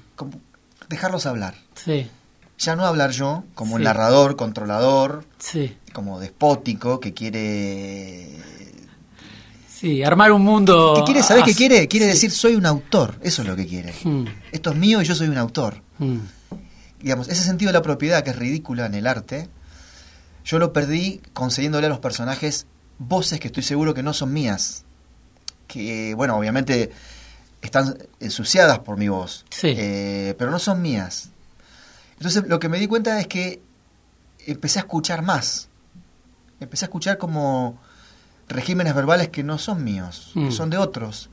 dejarlos 0.88 1.27
hablar. 1.27 1.55
Sí. 1.75 2.11
Ya 2.59 2.75
no 2.75 2.85
hablar 2.85 3.11
yo 3.12 3.44
como 3.55 3.79
narrador, 3.79 4.35
controlador, 4.35 5.25
como 5.92 6.18
despótico, 6.18 6.99
que 6.99 7.14
quiere... 7.14 8.37
Sí, 9.68 10.03
armar 10.03 10.33
un 10.33 10.42
mundo... 10.42 10.94
¿Qué 10.97 11.05
quiere? 11.05 11.23
¿Sabes 11.23 11.44
qué 11.44 11.55
quiere? 11.55 11.87
Quiere 11.87 12.07
decir 12.07 12.33
soy 12.33 12.57
un 12.57 12.66
autor, 12.66 13.16
eso 13.23 13.42
es 13.42 13.49
lo 13.49 13.55
que 13.55 13.66
quiere. 13.66 13.94
Hmm. 14.03 14.25
Esto 14.51 14.71
es 14.71 14.77
mío 14.77 15.01
y 15.01 15.05
yo 15.05 15.14
soy 15.14 15.29
un 15.29 15.38
autor. 15.38 15.83
Hmm. 15.99 16.18
Digamos, 17.01 17.29
ese 17.29 17.44
sentido 17.44 17.68
de 17.68 17.75
la 17.75 17.83
propiedad 17.83 18.25
que 18.25 18.31
es 18.31 18.37
ridícula 18.37 18.87
en 18.87 18.94
el 18.94 19.07
arte, 19.07 19.49
yo 20.44 20.59
lo 20.59 20.73
perdí 20.73 21.21
concediéndole 21.33 21.87
a 21.87 21.90
los 21.90 22.01
personajes 22.01 22.66
voces 22.98 23.40
que 23.40 23.48
estoy 23.48 23.62
seguro 23.62 23.94
que 23.94 24.02
no 24.02 24.12
son 24.12 24.32
mías. 24.32 24.84
Que, 25.66 26.14
bueno, 26.14 26.37
obviamente 26.37 26.90
están 27.61 27.96
ensuciadas 28.20 28.78
por 28.80 28.96
mi 28.96 29.08
voz, 29.08 29.44
eh, 29.62 30.34
pero 30.38 30.50
no 30.50 30.58
son 30.58 30.80
mías. 30.80 31.30
Entonces 32.16 32.44
lo 32.46 32.58
que 32.58 32.68
me 32.68 32.78
di 32.78 32.87
cuenta 32.87 33.20
es 33.20 33.26
que 33.26 33.61
empecé 34.46 34.78
a 34.78 34.82
escuchar 34.82 35.22
más, 35.22 35.68
empecé 36.61 36.84
a 36.84 36.87
escuchar 36.87 37.18
como 37.18 37.78
regímenes 38.48 38.94
verbales 38.94 39.28
que 39.28 39.42
no 39.42 39.58
son 39.58 39.84
míos, 39.84 40.30
que 40.34 40.40
mm. 40.40 40.52
son 40.52 40.70
de 40.70 40.78
otros. 40.78 41.30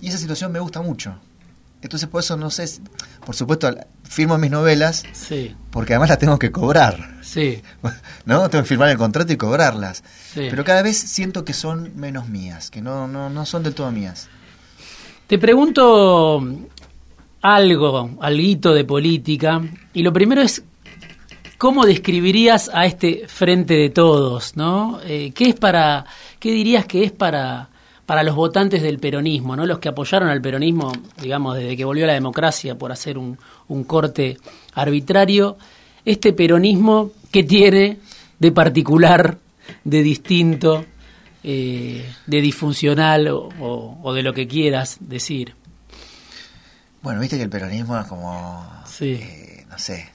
Y 0.00 0.08
esa 0.08 0.18
situación 0.18 0.52
me 0.52 0.60
gusta 0.60 0.82
mucho. 0.82 1.18
Entonces 1.86 2.08
por 2.08 2.20
eso 2.20 2.36
no 2.36 2.50
sé, 2.50 2.68
por 3.24 3.36
supuesto 3.36 3.72
firmo 4.02 4.38
mis 4.38 4.50
novelas, 4.50 5.04
porque 5.70 5.92
además 5.92 6.08
las 6.08 6.18
tengo 6.18 6.36
que 6.36 6.50
cobrar. 6.50 7.20
Sí. 7.22 7.62
¿No? 8.24 8.50
Tengo 8.50 8.64
que 8.64 8.68
firmar 8.68 8.88
el 8.88 8.98
contrato 8.98 9.32
y 9.32 9.36
cobrarlas. 9.36 10.02
Pero 10.34 10.64
cada 10.64 10.82
vez 10.82 10.96
siento 10.96 11.44
que 11.44 11.52
son 11.52 11.92
menos 11.94 12.28
mías, 12.28 12.72
que 12.72 12.82
no, 12.82 13.06
no, 13.06 13.30
no 13.30 13.46
son 13.46 13.62
del 13.62 13.74
todo 13.74 13.92
mías. 13.92 14.28
Te 15.28 15.38
pregunto 15.38 16.44
algo, 17.40 18.10
algo 18.20 18.74
de 18.74 18.84
política, 18.84 19.62
y 19.94 20.02
lo 20.02 20.12
primero 20.12 20.42
es, 20.42 20.64
¿cómo 21.56 21.86
describirías 21.86 22.68
a 22.74 22.86
este 22.86 23.28
frente 23.28 23.74
de 23.74 23.90
todos? 23.90 24.56
¿no? 24.56 24.98
Eh, 25.04 25.30
¿Qué 25.32 25.50
es 25.50 25.54
para, 25.54 26.04
qué 26.40 26.50
dirías 26.50 26.84
que 26.86 27.04
es 27.04 27.12
para, 27.12 27.70
para 28.06 28.22
los 28.22 28.36
votantes 28.36 28.82
del 28.82 28.98
peronismo, 28.98 29.56
¿no? 29.56 29.66
los 29.66 29.80
que 29.80 29.88
apoyaron 29.88 30.28
al 30.28 30.40
peronismo, 30.40 30.92
digamos, 31.20 31.56
desde 31.56 31.76
que 31.76 31.84
volvió 31.84 32.06
la 32.06 32.14
democracia, 32.14 32.76
por 32.76 32.92
hacer 32.92 33.18
un, 33.18 33.36
un 33.68 33.84
corte 33.84 34.38
arbitrario, 34.74 35.58
este 36.04 36.32
peronismo 36.32 37.10
que 37.32 37.42
tiene 37.42 37.98
de 38.38 38.52
particular, 38.52 39.38
de 39.84 40.02
distinto, 40.02 40.84
eh, 41.42 42.12
de 42.26 42.40
disfuncional 42.40 43.28
o, 43.28 44.12
de 44.14 44.22
lo 44.22 44.34
que 44.34 44.48
quieras 44.48 44.98
decir. 45.00 45.54
Bueno, 47.02 47.20
viste 47.20 47.36
que 47.36 47.44
el 47.44 47.50
peronismo 47.50 47.98
es 47.98 48.06
como, 48.06 48.68
eh, 49.00 49.64
no 49.68 49.78
sé, 49.78 50.10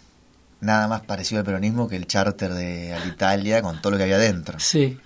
nada 0.60 0.88
más 0.88 1.01
parecido 1.01 1.39
al 1.39 1.45
peronismo 1.45 1.88
que 1.88 1.95
el 1.95 2.06
charter 2.06 2.54
de 2.54 2.93
Alitalia 2.93 3.62
con 3.62 3.82
todo 3.82 3.93
lo 3.93 3.97
que 3.97 4.04
había 4.04 4.17
dentro. 4.17 4.60
Sí. 4.60 4.97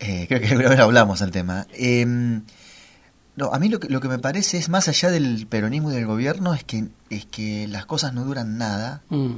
Eh, 0.00 0.26
creo 0.28 0.40
que 0.40 0.46
alguna 0.50 0.68
vez 0.70 0.78
hablamos 0.80 1.20
del 1.20 1.30
tema. 1.30 1.66
Em, 1.72 2.42
no, 3.36 3.52
a 3.52 3.58
mí 3.58 3.68
lo 3.68 3.80
que, 3.80 3.88
lo 3.88 4.00
que 4.00 4.08
me 4.08 4.18
parece 4.18 4.58
es, 4.58 4.68
más 4.68 4.88
allá 4.88 5.10
del 5.10 5.46
peronismo 5.46 5.90
y 5.90 5.94
del 5.94 6.06
gobierno, 6.06 6.54
es 6.54 6.64
que, 6.64 6.88
es 7.10 7.26
que 7.26 7.66
las 7.68 7.86
cosas 7.86 8.12
no 8.14 8.24
duran 8.24 8.58
nada, 8.58 9.02
mm. 9.08 9.36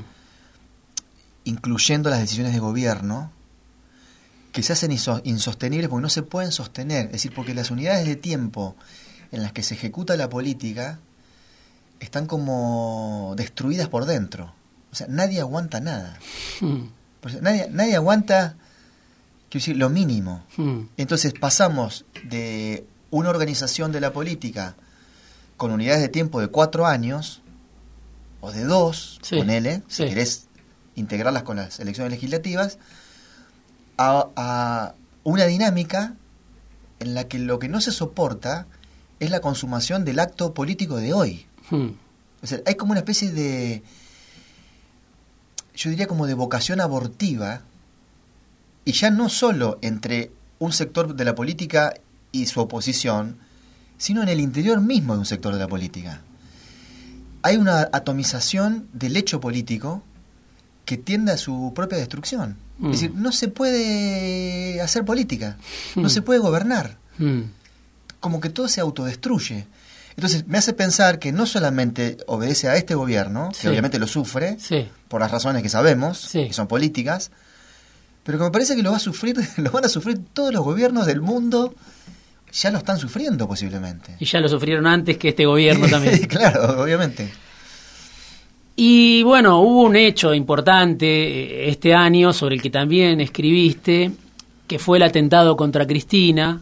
incluyendo 1.44 2.10
las 2.10 2.20
decisiones 2.20 2.52
de 2.52 2.58
gobierno, 2.58 3.32
que 4.52 4.62
se 4.62 4.72
hacen 4.72 4.90
insostenibles 4.90 5.90
porque 5.90 6.02
no 6.02 6.08
se 6.08 6.22
pueden 6.22 6.50
sostener. 6.50 7.06
Es 7.06 7.12
decir, 7.12 7.32
porque 7.34 7.54
las 7.54 7.70
unidades 7.70 8.06
de 8.06 8.16
tiempo 8.16 8.74
en 9.30 9.42
las 9.42 9.52
que 9.52 9.62
se 9.62 9.74
ejecuta 9.74 10.16
la 10.16 10.30
política 10.30 10.98
están 12.00 12.26
como 12.26 13.34
destruidas 13.36 13.88
por 13.88 14.06
dentro. 14.06 14.54
O 14.92 14.94
sea, 14.94 15.06
nadie 15.10 15.40
aguanta 15.40 15.80
nada. 15.80 16.18
Hmm. 16.60 16.88
nadie, 17.42 17.68
nadie 17.70 17.96
aguanta, 17.96 18.56
quiero 19.48 19.62
decir, 19.62 19.76
lo 19.76 19.90
mínimo. 19.90 20.44
Hmm. 20.56 20.82
Entonces 20.96 21.32
pasamos 21.32 22.04
de 22.24 22.86
una 23.10 23.30
organización 23.30 23.92
de 23.92 24.00
la 24.00 24.12
política 24.12 24.76
con 25.56 25.70
unidades 25.70 26.02
de 26.02 26.08
tiempo 26.08 26.40
de 26.40 26.48
cuatro 26.48 26.86
años, 26.86 27.42
o 28.40 28.52
de 28.52 28.64
dos, 28.64 29.18
con 29.30 29.50
L, 29.50 29.82
si 29.88 30.04
querés 30.04 30.46
integrarlas 30.94 31.42
con 31.42 31.56
las 31.56 31.80
elecciones 31.80 32.12
legislativas, 32.12 32.78
a, 33.98 34.94
una 35.24 35.46
dinámica 35.46 36.14
en 37.00 37.14
la 37.14 37.24
que 37.24 37.38
lo 37.38 37.58
que 37.58 37.68
no 37.68 37.80
se 37.80 37.90
soporta 37.90 38.66
es 39.18 39.30
la 39.30 39.40
consumación 39.40 40.04
del 40.04 40.20
acto 40.20 40.54
político 40.54 40.96
de 40.98 41.12
hoy. 41.12 41.46
Hmm. 41.70 41.90
O 42.42 42.46
sea, 42.46 42.60
hay 42.66 42.74
como 42.76 42.92
una 42.92 43.00
especie 43.00 43.32
de, 43.32 43.82
yo 45.74 45.90
diría 45.90 46.06
como 46.06 46.26
de 46.26 46.34
vocación 46.34 46.80
abortiva, 46.80 47.62
y 48.86 48.92
ya 48.92 49.10
no 49.10 49.28
solo 49.28 49.78
entre 49.82 50.30
un 50.58 50.72
sector 50.72 51.14
de 51.14 51.24
la 51.24 51.34
política 51.34 51.92
y 52.32 52.46
su 52.46 52.60
oposición, 52.60 53.36
sino 53.98 54.22
en 54.22 54.28
el 54.28 54.40
interior 54.40 54.80
mismo 54.80 55.12
de 55.14 55.18
un 55.18 55.26
sector 55.26 55.52
de 55.52 55.58
la 55.58 55.68
política. 55.68 56.22
Hay 57.42 57.56
una 57.56 57.88
atomización 57.92 58.88
del 58.92 59.16
hecho 59.16 59.40
político 59.40 60.02
que 60.84 60.96
tiende 60.96 61.32
a 61.32 61.36
su 61.36 61.72
propia 61.74 61.98
destrucción. 61.98 62.56
Es 62.80 62.92
decir, 62.92 63.12
mm. 63.12 63.22
no 63.22 63.32
se 63.32 63.48
puede 63.48 64.80
hacer 64.80 65.04
política, 65.04 65.56
no 65.96 66.04
mm. 66.04 66.10
se 66.10 66.22
puede 66.22 66.38
gobernar. 66.38 66.96
Mm. 67.18 67.40
Como 68.20 68.40
que 68.40 68.50
todo 68.50 68.68
se 68.68 68.80
autodestruye. 68.80 69.66
Entonces 70.14 70.46
me 70.46 70.58
hace 70.58 70.74
pensar 70.74 71.18
que 71.18 71.32
no 71.32 71.46
solamente 71.46 72.18
obedece 72.26 72.68
a 72.68 72.76
este 72.76 72.94
gobierno, 72.94 73.50
que 73.60 73.68
obviamente 73.68 73.98
lo 73.98 74.06
sufre, 74.06 74.58
por 75.08 75.20
las 75.20 75.30
razones 75.30 75.62
que 75.62 75.68
sabemos, 75.68 76.28
que 76.32 76.52
son 76.52 76.68
políticas, 76.68 77.30
pero 78.26 78.38
que 78.38 78.44
me 78.44 78.50
parece 78.50 78.74
que 78.74 78.82
lo 78.82 78.90
va 78.90 78.96
a 78.96 79.00
sufrir, 79.00 79.36
lo 79.58 79.70
van 79.70 79.84
a 79.84 79.88
sufrir 79.88 80.18
todos 80.34 80.52
los 80.52 80.64
gobiernos 80.64 81.06
del 81.06 81.20
mundo, 81.20 81.74
ya 82.52 82.70
lo 82.72 82.78
están 82.78 82.98
sufriendo 82.98 83.46
posiblemente. 83.46 84.16
Y 84.18 84.24
ya 84.24 84.40
lo 84.40 84.48
sufrieron 84.48 84.86
antes 84.86 85.16
que 85.16 85.28
este 85.28 85.46
gobierno 85.46 85.86
también. 85.90 86.18
claro, 86.28 86.82
obviamente. 86.82 87.32
Y 88.74 89.22
bueno, 89.22 89.60
hubo 89.60 89.84
un 89.84 89.96
hecho 89.96 90.34
importante 90.34 91.06
eh, 91.06 91.68
este 91.70 91.94
año 91.94 92.32
sobre 92.32 92.56
el 92.56 92.62
que 92.62 92.68
también 92.68 93.20
escribiste, 93.20 94.10
que 94.66 94.78
fue 94.78 94.98
el 94.98 95.04
atentado 95.04 95.56
contra 95.56 95.86
Cristina. 95.86 96.60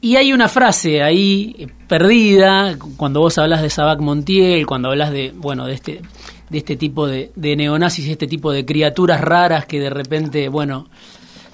Y 0.00 0.16
hay 0.16 0.32
una 0.32 0.48
frase 0.48 1.02
ahí 1.02 1.54
eh, 1.58 1.68
perdida 1.86 2.76
cuando 2.96 3.20
vos 3.20 3.36
hablas 3.38 3.60
de 3.60 3.68
Sabac 3.68 4.00
Montiel, 4.00 4.66
cuando 4.66 4.88
hablas 4.88 5.10
de, 5.10 5.32
bueno, 5.36 5.66
de 5.66 5.74
este, 5.74 6.00
de 6.48 6.58
este 6.58 6.76
tipo 6.76 7.06
de, 7.06 7.32
de 7.34 7.56
neonazis, 7.56 8.08
este 8.08 8.26
tipo 8.26 8.52
de 8.52 8.64
criaturas 8.64 9.20
raras 9.20 9.66
que 9.66 9.80
de 9.80 9.90
repente, 9.90 10.48
bueno, 10.48 10.88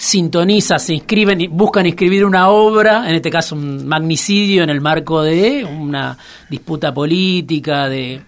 sintoniza, 0.02 0.80
se 0.80 0.94
inscriben 0.94 1.40
y 1.40 1.46
buscan 1.46 1.86
escribir 1.86 2.24
una 2.24 2.48
obra, 2.48 3.08
en 3.08 3.14
este 3.14 3.30
caso 3.30 3.54
un 3.54 3.86
magnicidio 3.86 4.64
en 4.64 4.70
el 4.70 4.80
marco 4.80 5.22
de 5.22 5.64
una 5.64 6.18
disputa 6.50 6.92
política, 6.92 7.88
de, 7.88 8.20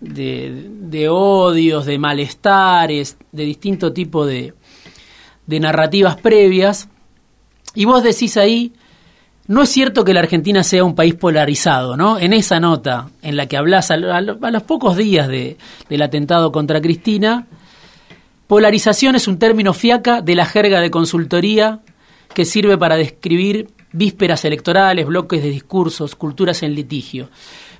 de, 0.00 1.08
odios, 1.08 1.86
de 1.86 1.98
malestares, 1.98 3.16
de 3.32 3.44
distinto 3.44 3.92
tipo 3.92 4.26
de, 4.26 4.52
de 5.46 5.60
narrativas 5.60 6.16
previas. 6.16 6.88
Y 7.74 7.86
vos 7.86 8.02
decís 8.02 8.36
ahí, 8.36 8.72
no 9.48 9.62
es 9.62 9.70
cierto 9.70 10.04
que 10.04 10.12
la 10.12 10.20
Argentina 10.20 10.62
sea 10.62 10.84
un 10.84 10.94
país 10.94 11.14
polarizado, 11.14 11.96
¿no? 11.96 12.18
En 12.18 12.34
esa 12.34 12.60
nota 12.60 13.08
en 13.22 13.36
la 13.36 13.46
que 13.46 13.56
hablas 13.56 13.90
a, 13.90 13.96
los 13.96 14.62
pocos 14.64 14.96
días 14.96 15.26
de, 15.26 15.56
del 15.88 16.02
atentado 16.02 16.52
contra 16.52 16.82
Cristina, 16.82 17.46
polarización 18.46 19.16
es 19.16 19.26
un 19.26 19.38
término 19.38 19.72
fiaca 19.72 20.20
de 20.20 20.34
la 20.34 20.44
jerga 20.44 20.80
de 20.80 20.90
consultoría 20.90 21.80
que 22.34 22.44
sirve 22.44 22.76
para 22.76 22.96
describir 22.96 23.70
vísperas 23.90 24.44
electorales, 24.44 25.06
bloques 25.06 25.42
de 25.42 25.48
discursos, 25.48 26.14
culturas 26.14 26.62
en 26.62 26.74
litigio. 26.74 27.30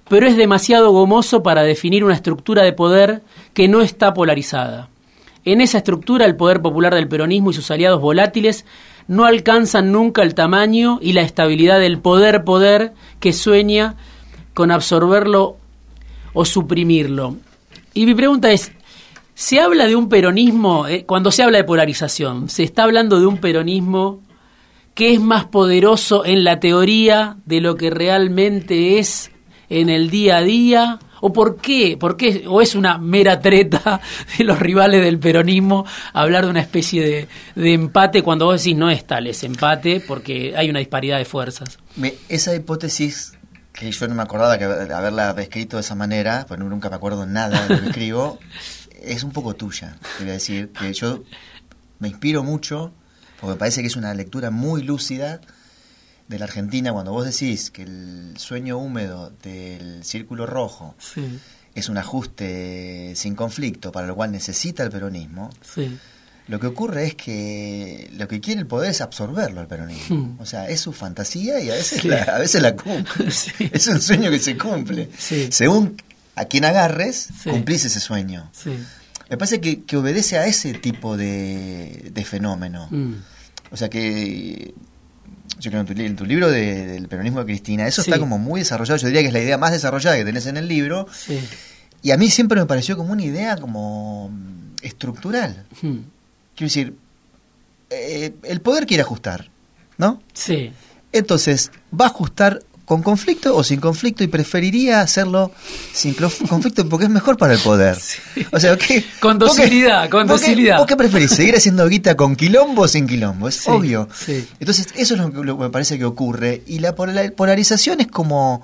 Pero 0.09 0.27
es 0.27 0.39
demasiado 0.39 0.91
gomoso 0.91 1.43
para 1.43 1.65
definir 1.65 2.03
una 2.03 2.15
estructura 2.15 2.63
de 2.63 2.73
poder 2.73 3.21
que 3.53 3.69
no 3.69 3.83
está 3.83 4.15
polarizada. 4.15 4.89
En 5.45 5.61
esa 5.61 5.79
estructura, 5.79 6.25
el 6.25 6.37
poder 6.37 6.63
popular 6.63 6.95
del 6.95 7.09
peronismo 7.09 7.51
y 7.51 7.55
sus 7.55 7.71
aliados 7.71 8.01
volátiles 8.01 8.65
no 9.09 9.25
alcanzan 9.25 9.91
nunca 9.91 10.23
el 10.23 10.35
tamaño 10.35 10.99
y 11.03 11.15
la 11.15 11.23
estabilidad 11.23 11.81
del 11.81 11.99
poder-poder 11.99 12.93
que 13.19 13.33
sueña 13.33 13.97
con 14.55 14.71
absorberlo 14.71 15.57
o 16.35 16.45
suprimirlo. 16.45 17.37
Y 17.95 18.07
mi 18.07 18.15
pregunta 18.15 18.53
es, 18.53 18.71
¿se 19.35 19.61
habla 19.61 19.87
de 19.87 19.97
un 19.97 20.09
peronismo, 20.09 20.87
eh, 20.87 21.05
cuando 21.05 21.33
se 21.33 21.43
habla 21.43 21.59
de 21.59 21.65
polarización, 21.65 22.49
se 22.49 22.63
está 22.63 22.85
hablando 22.85 23.19
de 23.19 23.27
un 23.27 23.39
peronismo 23.39 24.21
que 24.95 25.15
es 25.15 25.21
más 25.21 25.47
poderoso 25.47 26.25
en 26.25 26.45
la 26.45 26.61
teoría 26.61 27.37
de 27.47 27.61
lo 27.61 27.77
que 27.77 27.91
realmente 27.91 28.99
es 28.99 29.31
en 29.71 29.89
el 29.89 30.11
día 30.11 30.39
a 30.39 30.43
día? 30.43 30.99
¿O 31.21 31.33
por 31.33 31.57
qué? 31.57 31.97
¿Por 31.99 32.17
qué? 32.17 32.45
¿O 32.47 32.61
es 32.61 32.75
una 32.75 32.99
mera 32.99 33.41
treta 33.41 34.01
de 34.39 34.45
los 34.45 34.59
rivales 34.59 35.03
del 35.03 35.19
peronismo 35.19 35.85
hablar 36.13 36.45
de 36.45 36.51
una 36.51 36.61
especie 36.61 37.29
de, 37.55 37.73
empate 37.73 38.23
cuando 38.23 38.47
vos 38.47 38.63
decís 38.63 38.77
no 38.77 38.91
es 38.91 39.07
tal 39.07 39.27
ese 39.27 39.47
empate 39.47 40.01
porque 40.01 40.55
hay 40.57 40.71
una 40.71 40.79
disparidad 40.79 41.19
de 41.19 41.25
fuerzas? 41.25 41.79
esa 42.29 42.55
hipótesis 42.55 43.33
que 43.73 43.91
yo 43.91 44.09
no 44.09 44.15
me 44.15 44.23
acordaba 44.23 44.57
de 44.57 44.93
haberla 44.93 45.31
escrito 45.39 45.77
de 45.77 45.83
esa 45.83 45.95
manera, 45.95 46.45
pues 46.49 46.59
nunca 46.59 46.91
me 46.91 46.97
acuerdo 46.97 47.27
nada 47.27 47.67
de 47.67 47.75
lo 47.75 47.81
que 47.81 47.87
escribo, 47.89 48.39
es 49.03 49.23
un 49.23 49.31
poco 49.31 49.55
tuya. 49.55 49.97
Te 50.17 50.25
voy 50.25 50.31
a 50.31 50.35
decir 50.35 50.71
que 50.73 50.93
yo 50.93 51.23
me 52.01 52.09
inspiro 52.09 52.43
mucho 52.43 52.93
porque 53.41 53.53
me 53.53 53.59
parece 53.59 53.81
que 53.83 53.87
es 53.87 53.97
una 53.97 54.13
lectura 54.15 54.51
muy 54.51 54.83
lúcida 54.83 55.41
de 56.29 56.39
la 56.39 56.45
Argentina, 56.45 56.93
cuando 56.93 57.13
vos 57.13 57.25
decís 57.25 57.71
que 57.71 57.83
el 57.83 58.35
sueño 58.37 58.79
húmedo 58.79 59.33
del 59.43 60.05
círculo 60.05 60.47
rojo 60.47 60.95
es 61.75 61.89
un 61.89 61.99
ajuste 61.99 63.15
sin 63.17 63.35
conflicto, 63.35 63.93
para 63.93 64.07
lo 64.07 64.15
cual 64.15 64.31
necesita 64.31 64.83
el 64.83 64.91
peronismo, 64.91 65.51
lo 66.49 66.59
que 66.59 66.67
ocurre 66.67 67.09
es 67.09 67.15
que 67.15 68.11
lo 68.17 68.27
que 68.27 68.41
quiere 68.41 68.61
el 68.61 68.67
poder 68.67 68.91
es 68.91 69.03
absorberlo 69.03 69.61
el 69.61 69.67
peronismo. 69.67 70.17
Hmm. 70.17 70.41
O 70.41 70.47
sea, 70.47 70.69
es 70.69 70.81
su 70.81 70.95
fantasía 70.95 71.61
y 71.61 71.69
a 71.69 71.75
veces, 71.75 72.05
la, 72.07 72.23
a 72.23 72.39
veces 72.39 72.63
la 72.63 72.75
cumple. 72.75 73.29
Es 73.73 73.87
un 73.87 74.01
sueño 74.01 74.31
que 74.31 74.39
se 74.39 74.57
cumple. 74.57 75.11
Según 75.19 76.03
a 76.37 76.47
quien 76.47 76.65
agarres, 76.65 77.29
cumplís 77.45 77.85
ese 77.85 78.01
sueño. 78.01 78.51
Me 79.29 79.37
parece 79.37 79.61
que, 79.61 79.83
que, 79.83 79.99
obedece 79.99 80.39
a 80.39 80.47
ese 80.47 80.73
tipo 80.73 81.19
de, 81.19 82.11
de 82.15 82.25
fenómeno. 82.25 82.89
Hmm. 82.91 83.17
O 83.71 83.77
sea 83.77 83.91
que 83.91 84.73
yo 85.59 85.71
creo 85.71 85.85
en 85.87 86.17
tu, 86.17 86.25
libro 86.25 86.51
del 86.51 87.09
peronismo 87.09 87.41
de 87.41 87.47
Cristina, 87.47 87.87
eso 87.87 88.01
está 88.01 88.19
como 88.19 88.39
muy 88.39 88.61
desarrollado, 88.61 88.99
yo 88.99 89.07
diría 89.09 89.23
que 89.23 89.29
es 89.29 89.33
la 89.33 89.41
idea 89.41 89.59
más 89.59 89.73
desarrollada 89.73 90.17
que 90.17 90.25
tenés 90.25 90.47
en 90.47 90.57
el 90.57 90.69
libro, 90.69 91.07
y 92.03 92.11
a 92.11 92.17
mí 92.17 92.29
siempre 92.29 92.61
me 92.61 92.67
pareció 92.67 92.97
como 92.97 93.13
una 93.13 93.25
idea 93.25 93.57
como 93.57 94.31
estructural. 94.83 95.67
Hmm. 95.83 95.99
Quiero 96.55 96.69
decir, 96.69 96.97
eh, 97.91 98.35
el 98.45 98.61
poder 98.61 98.87
quiere 98.87 99.03
ajustar, 99.03 99.51
¿no? 99.97 100.23
Sí. 100.33 100.73
Entonces, 101.13 101.73
va 101.99 102.07
a 102.07 102.09
ajustar 102.09 102.63
con 102.89 103.03
conflicto 103.03 103.55
o 103.55 103.63
sin 103.63 103.81
conflicto 103.81 104.25
y 104.25 104.29
preferiría 104.29 105.03
hacerlo 105.03 105.53
sin 105.93 106.15
conflicto 106.49 106.89
porque 106.89 107.05
es 107.05 107.11
mejor 107.11 107.37
para 107.37 107.53
el 107.53 107.61
poder. 107.61 107.99
O 108.51 108.59
sea, 108.59 108.79
¿qué, 108.79 109.05
con 109.21 109.39
docilidad, 109.39 110.09
con 110.09 110.27
docilidad. 110.27 110.79
¿Vos 110.79 110.87
qué 110.87 110.97
preferís? 110.97 111.33
¿Seguir 111.33 111.55
haciendo 111.55 111.87
guita 111.87 112.17
con 112.17 112.35
quilombo 112.35 112.83
o 112.83 112.89
sin 112.89 113.07
quilombo? 113.07 113.47
Es 113.47 113.69
obvio. 113.69 114.09
Entonces, 114.59 114.89
eso 114.97 115.15
es 115.15 115.21
lo 115.21 115.31
que, 115.31 115.43
me 115.43 115.69
parece 115.69 115.99
que 115.99 116.07
ocurre. 116.07 116.63
Y 116.67 116.79
la 116.79 116.95
polarización 116.95 118.01
es 118.01 118.07
como, 118.07 118.63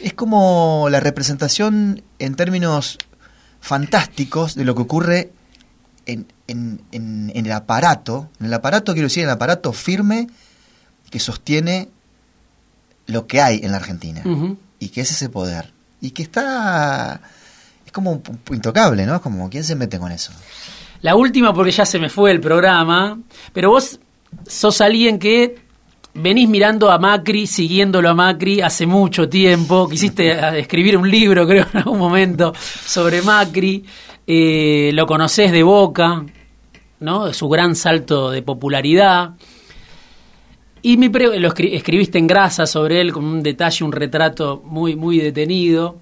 es 0.00 0.14
como 0.14 0.88
la 0.90 0.98
representación 0.98 2.02
en 2.18 2.34
términos 2.34 2.98
fantásticos 3.60 4.56
de 4.56 4.64
lo 4.64 4.74
que 4.74 4.82
ocurre 4.82 5.30
en, 6.06 6.26
en, 6.48 6.82
en, 6.90 7.30
en 7.32 7.46
el 7.46 7.52
aparato. 7.52 8.30
En 8.40 8.46
el 8.46 8.54
aparato, 8.54 8.94
quiero 8.94 9.06
decir, 9.06 9.22
en 9.22 9.28
el 9.28 9.34
aparato 9.34 9.72
firme 9.72 10.26
que 11.08 11.20
sostiene 11.20 11.88
lo 13.06 13.26
que 13.26 13.40
hay 13.40 13.60
en 13.62 13.70
la 13.70 13.78
Argentina 13.78 14.22
y 14.78 14.88
que 14.88 15.00
es 15.02 15.10
ese 15.10 15.28
poder 15.28 15.72
y 16.00 16.10
que 16.10 16.22
está 16.22 17.20
es 17.84 17.92
como 17.92 18.22
intocable, 18.50 19.06
¿no? 19.06 19.16
Es 19.16 19.20
como 19.20 19.48
quién 19.50 19.64
se 19.64 19.74
mete 19.74 19.98
con 19.98 20.12
eso. 20.12 20.32
La 21.02 21.14
última 21.14 21.52
porque 21.52 21.70
ya 21.70 21.84
se 21.84 21.98
me 21.98 22.08
fue 22.08 22.30
el 22.30 22.40
programa, 22.40 23.18
pero 23.52 23.70
vos 23.70 24.00
sos 24.46 24.80
alguien 24.80 25.18
que 25.18 25.64
venís 26.14 26.48
mirando 26.48 26.90
a 26.90 26.98
Macri, 26.98 27.46
siguiéndolo 27.46 28.08
a 28.08 28.14
Macri 28.14 28.60
hace 28.60 28.86
mucho 28.86 29.28
tiempo, 29.28 29.88
quisiste 29.88 30.58
escribir 30.58 30.96
un 30.96 31.10
libro 31.10 31.46
creo 31.46 31.66
en 31.72 31.78
algún 31.78 31.98
momento 31.98 32.54
sobre 32.56 33.20
Macri, 33.22 33.84
eh, 34.26 34.90
lo 34.94 35.06
conocés 35.06 35.52
de 35.52 35.62
boca, 35.62 36.24
¿no? 37.00 37.32
Su 37.32 37.48
gran 37.48 37.76
salto 37.76 38.30
de 38.30 38.42
popularidad. 38.42 39.32
Y 40.86 40.98
mi 40.98 41.08
lo 41.08 41.48
escribiste 41.48 42.18
en 42.18 42.26
grasa 42.26 42.66
sobre 42.66 43.00
él 43.00 43.10
con 43.10 43.24
un 43.24 43.42
detalle, 43.42 43.86
un 43.86 43.90
retrato 43.90 44.62
muy, 44.66 44.96
muy 44.96 45.16
detenido. 45.16 45.96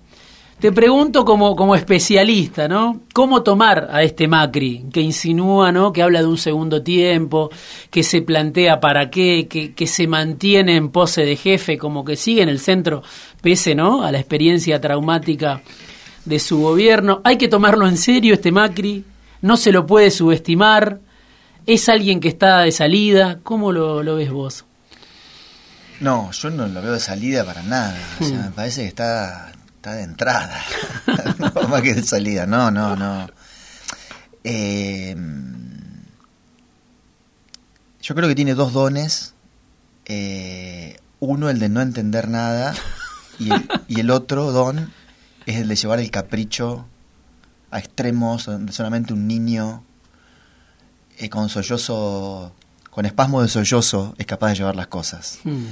Te 0.58 0.72
pregunto 0.72 1.24
como, 1.24 1.54
como 1.54 1.76
especialista, 1.76 2.66
¿no? 2.66 3.02
¿Cómo 3.14 3.44
tomar 3.44 3.90
a 3.92 4.02
este 4.02 4.26
Macri 4.26 4.86
que 4.92 5.00
insinúa, 5.00 5.70
¿no? 5.70 5.92
Que 5.92 6.02
habla 6.02 6.20
de 6.20 6.26
un 6.26 6.36
segundo 6.36 6.82
tiempo, 6.82 7.48
que 7.90 8.02
se 8.02 8.22
plantea 8.22 8.80
para 8.80 9.08
qué, 9.08 9.46
que, 9.48 9.72
que 9.72 9.86
se 9.86 10.08
mantiene 10.08 10.74
en 10.74 10.88
pose 10.88 11.24
de 11.24 11.36
jefe, 11.36 11.78
como 11.78 12.04
que 12.04 12.16
sigue 12.16 12.42
en 12.42 12.48
el 12.48 12.58
centro, 12.58 13.04
pese, 13.40 13.76
¿no? 13.76 14.02
A 14.02 14.10
la 14.10 14.18
experiencia 14.18 14.80
traumática 14.80 15.62
de 16.24 16.40
su 16.40 16.58
gobierno. 16.60 17.20
Hay 17.22 17.36
que 17.36 17.46
tomarlo 17.46 17.86
en 17.86 17.96
serio 17.96 18.34
este 18.34 18.50
Macri, 18.50 19.04
no 19.42 19.56
se 19.56 19.70
lo 19.70 19.86
puede 19.86 20.10
subestimar. 20.10 20.98
¿Es 21.66 21.88
alguien 21.88 22.18
que 22.18 22.26
está 22.26 22.62
de 22.62 22.72
salida? 22.72 23.38
¿Cómo 23.44 23.70
lo, 23.70 24.02
lo 24.02 24.16
ves 24.16 24.32
vos? 24.32 24.64
No, 26.02 26.32
yo 26.32 26.50
no 26.50 26.66
lo 26.66 26.82
veo 26.82 26.94
de 26.94 27.00
salida 27.00 27.44
para 27.44 27.62
nada. 27.62 27.96
O 28.20 28.24
sea, 28.24 28.36
hmm. 28.36 28.44
me 28.46 28.50
parece 28.50 28.82
que 28.82 28.88
está, 28.88 29.52
está 29.76 29.92
de 29.92 30.02
entrada. 30.02 30.60
no 31.38 31.68
más 31.68 31.80
que 31.80 31.94
de 31.94 32.02
salida. 32.02 32.44
No, 32.44 32.72
no, 32.72 32.96
no. 32.96 33.28
Eh, 34.42 35.14
yo 38.02 38.14
creo 38.16 38.28
que 38.28 38.34
tiene 38.34 38.54
dos 38.54 38.72
dones. 38.72 39.34
Eh, 40.04 40.98
uno, 41.20 41.48
el 41.48 41.60
de 41.60 41.68
no 41.68 41.80
entender 41.80 42.26
nada. 42.26 42.74
Y 43.38 43.52
el, 43.52 43.68
y 43.86 44.00
el 44.00 44.10
otro 44.10 44.50
don 44.50 44.92
es 45.46 45.56
el 45.56 45.68
de 45.68 45.76
llevar 45.76 46.00
el 46.00 46.10
capricho 46.10 46.88
a 47.70 47.78
extremos, 47.78 48.46
donde 48.46 48.72
solamente 48.72 49.12
un 49.12 49.28
niño 49.28 49.84
eh, 51.18 51.30
con 51.30 51.48
sollozo, 51.48 52.52
con 52.90 53.06
espasmo 53.06 53.40
de 53.40 53.46
sollozo, 53.46 54.16
es 54.18 54.26
capaz 54.26 54.48
de 54.48 54.56
llevar 54.56 54.74
las 54.74 54.88
cosas. 54.88 55.38
Hmm 55.44 55.66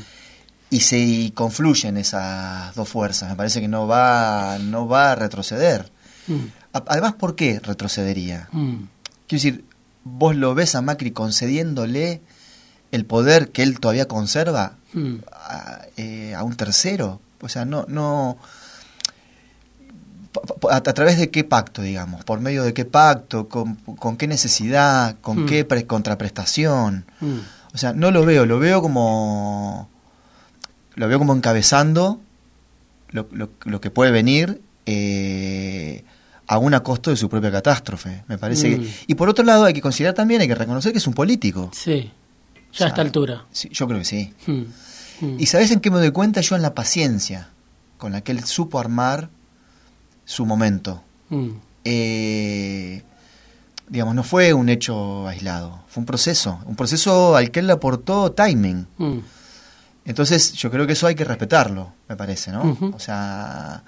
y 0.70 0.80
se 0.80 1.32
confluyen 1.34 1.96
esas 1.96 2.74
dos 2.76 2.88
fuerzas. 2.88 3.28
Me 3.28 3.36
parece 3.36 3.60
que 3.60 3.68
no 3.68 3.88
va, 3.88 4.56
no 4.60 4.86
va 4.86 5.12
a 5.12 5.14
retroceder. 5.16 5.90
Mm. 6.28 6.46
Además, 6.72 7.14
¿por 7.14 7.34
qué 7.34 7.58
retrocedería? 7.58 8.48
Mm. 8.52 8.84
Quiero 9.26 9.42
decir, 9.42 9.64
vos 10.04 10.36
lo 10.36 10.54
ves 10.54 10.76
a 10.76 10.80
Macri 10.80 11.10
concediéndole 11.10 12.22
el 12.92 13.04
poder 13.04 13.50
que 13.50 13.64
él 13.64 13.80
todavía 13.80 14.06
conserva 14.06 14.76
mm. 14.92 15.14
eh, 15.96 16.34
a, 16.36 16.44
un 16.44 16.54
tercero. 16.54 17.20
O 17.40 17.48
sea, 17.48 17.64
no, 17.64 17.84
no. 17.88 18.38
A, 20.70 20.80
través 20.82 21.18
de 21.18 21.30
qué 21.30 21.42
pacto, 21.42 21.82
digamos, 21.82 22.24
por 22.24 22.38
medio 22.38 22.62
de 22.62 22.72
qué 22.72 22.84
pacto, 22.84 23.48
con, 23.48 23.74
con 23.74 24.16
qué 24.16 24.28
necesidad, 24.28 25.16
con 25.20 25.46
qué 25.46 25.66
contraprestación. 25.88 27.04
O 27.74 27.78
sea, 27.78 27.92
no 27.92 28.12
lo 28.12 28.24
veo, 28.24 28.46
lo 28.46 28.60
veo 28.60 28.80
como 28.80 29.89
lo 30.94 31.08
veo 31.08 31.18
como 31.18 31.34
encabezando 31.34 32.20
lo, 33.10 33.28
lo, 33.64 33.80
que 33.80 33.90
puede 33.90 34.10
venir, 34.12 34.60
eh, 34.86 36.04
aún 36.46 36.74
a 36.74 36.80
costo 36.82 37.10
de 37.10 37.16
su 37.16 37.28
propia 37.28 37.50
catástrofe. 37.50 38.22
Me 38.28 38.38
parece 38.38 38.68
Mm. 38.76 38.80
que- 38.82 38.90
Y 39.08 39.14
por 39.14 39.28
otro 39.28 39.44
lado, 39.44 39.64
hay 39.64 39.72
que 39.74 39.80
considerar 39.80 40.14
también, 40.14 40.40
hay 40.40 40.48
que 40.48 40.54
reconocer 40.54 40.92
que 40.92 40.98
es 40.98 41.06
un 41.06 41.14
político. 41.14 41.70
Sí, 41.72 42.10
ya 42.12 42.70
O 42.70 42.74
sea, 42.74 42.86
a 42.86 42.88
esta 42.90 43.02
altura. 43.02 43.44
Sí, 43.52 43.68
yo 43.72 43.86
creo 43.86 43.98
que 43.98 44.04
sí. 44.04 44.32
Mm, 44.46 44.52
mm. 45.26 45.36
¿Y 45.40 45.46
sabes 45.46 45.70
en 45.72 45.80
qué 45.80 45.90
me 45.90 45.98
doy 45.98 46.10
cuenta? 46.12 46.40
Yo 46.40 46.54
en 46.56 46.62
la 46.62 46.74
paciencia 46.74 47.48
con 47.98 48.12
la 48.12 48.20
que 48.22 48.32
él 48.32 48.44
supo 48.44 48.78
armar 48.80 49.28
su 50.24 50.46
momento. 50.46 51.02
Mm, 51.30 51.48
Eh, 51.84 53.02
digamos, 53.88 54.14
no 54.14 54.22
fue 54.22 54.52
un 54.52 54.68
hecho 54.68 55.26
aislado, 55.26 55.82
fue 55.88 56.02
un 56.02 56.06
proceso, 56.06 56.60
un 56.66 56.76
proceso 56.76 57.36
al 57.36 57.50
que 57.50 57.60
él 57.60 57.66
le 57.66 57.72
aportó 57.72 58.32
timing. 58.32 58.86
Entonces, 60.04 60.52
yo 60.54 60.70
creo 60.70 60.86
que 60.86 60.94
eso 60.94 61.06
hay 61.06 61.14
que 61.14 61.24
respetarlo, 61.24 61.92
me 62.08 62.16
parece, 62.16 62.50
¿no? 62.52 62.76
O 62.94 62.98
sea. 62.98 63.82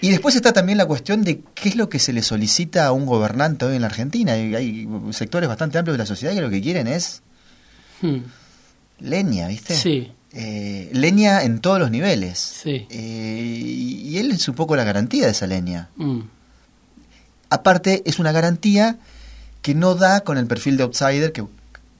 Y 0.00 0.10
después 0.10 0.34
está 0.36 0.52
también 0.52 0.76
la 0.76 0.86
cuestión 0.86 1.22
de 1.24 1.40
qué 1.54 1.70
es 1.70 1.76
lo 1.76 1.88
que 1.88 1.98
se 1.98 2.12
le 2.12 2.22
solicita 2.22 2.84
a 2.86 2.92
un 2.92 3.06
gobernante 3.06 3.64
hoy 3.64 3.76
en 3.76 3.80
la 3.82 3.86
Argentina. 3.86 4.36
Y 4.36 4.54
hay 4.54 4.88
sectores 5.12 5.48
bastante 5.48 5.78
amplios 5.78 5.94
de 5.96 6.02
la 6.02 6.06
sociedad 6.06 6.34
que 6.34 6.40
lo 6.42 6.50
que 6.50 6.60
quieren 6.60 6.86
es 6.88 7.22
Mm. 8.02 8.18
leña, 9.00 9.48
¿viste? 9.48 9.74
Sí, 9.74 10.12
Eh, 10.36 10.90
leña 10.92 11.42
en 11.44 11.60
todos 11.60 11.78
los 11.78 11.90
niveles. 11.92 12.38
Sí. 12.40 12.86
Eh, 12.90 13.62
y, 13.64 14.18
él 14.18 14.32
es 14.32 14.46
un 14.48 14.56
poco 14.56 14.74
la 14.76 14.82
garantía 14.84 15.26
de 15.26 15.30
esa 15.30 15.46
leña. 15.46 15.88
mm, 15.96 16.20
Aparte, 17.50 18.02
es 18.04 18.18
una 18.18 18.32
garantía 18.32 18.98
que 19.62 19.74
no 19.76 19.94
da 19.94 20.20
con 20.22 20.36
el 20.38 20.46
perfil 20.46 20.76
de 20.76 20.82
outsider 20.82 21.32
que, 21.32 21.42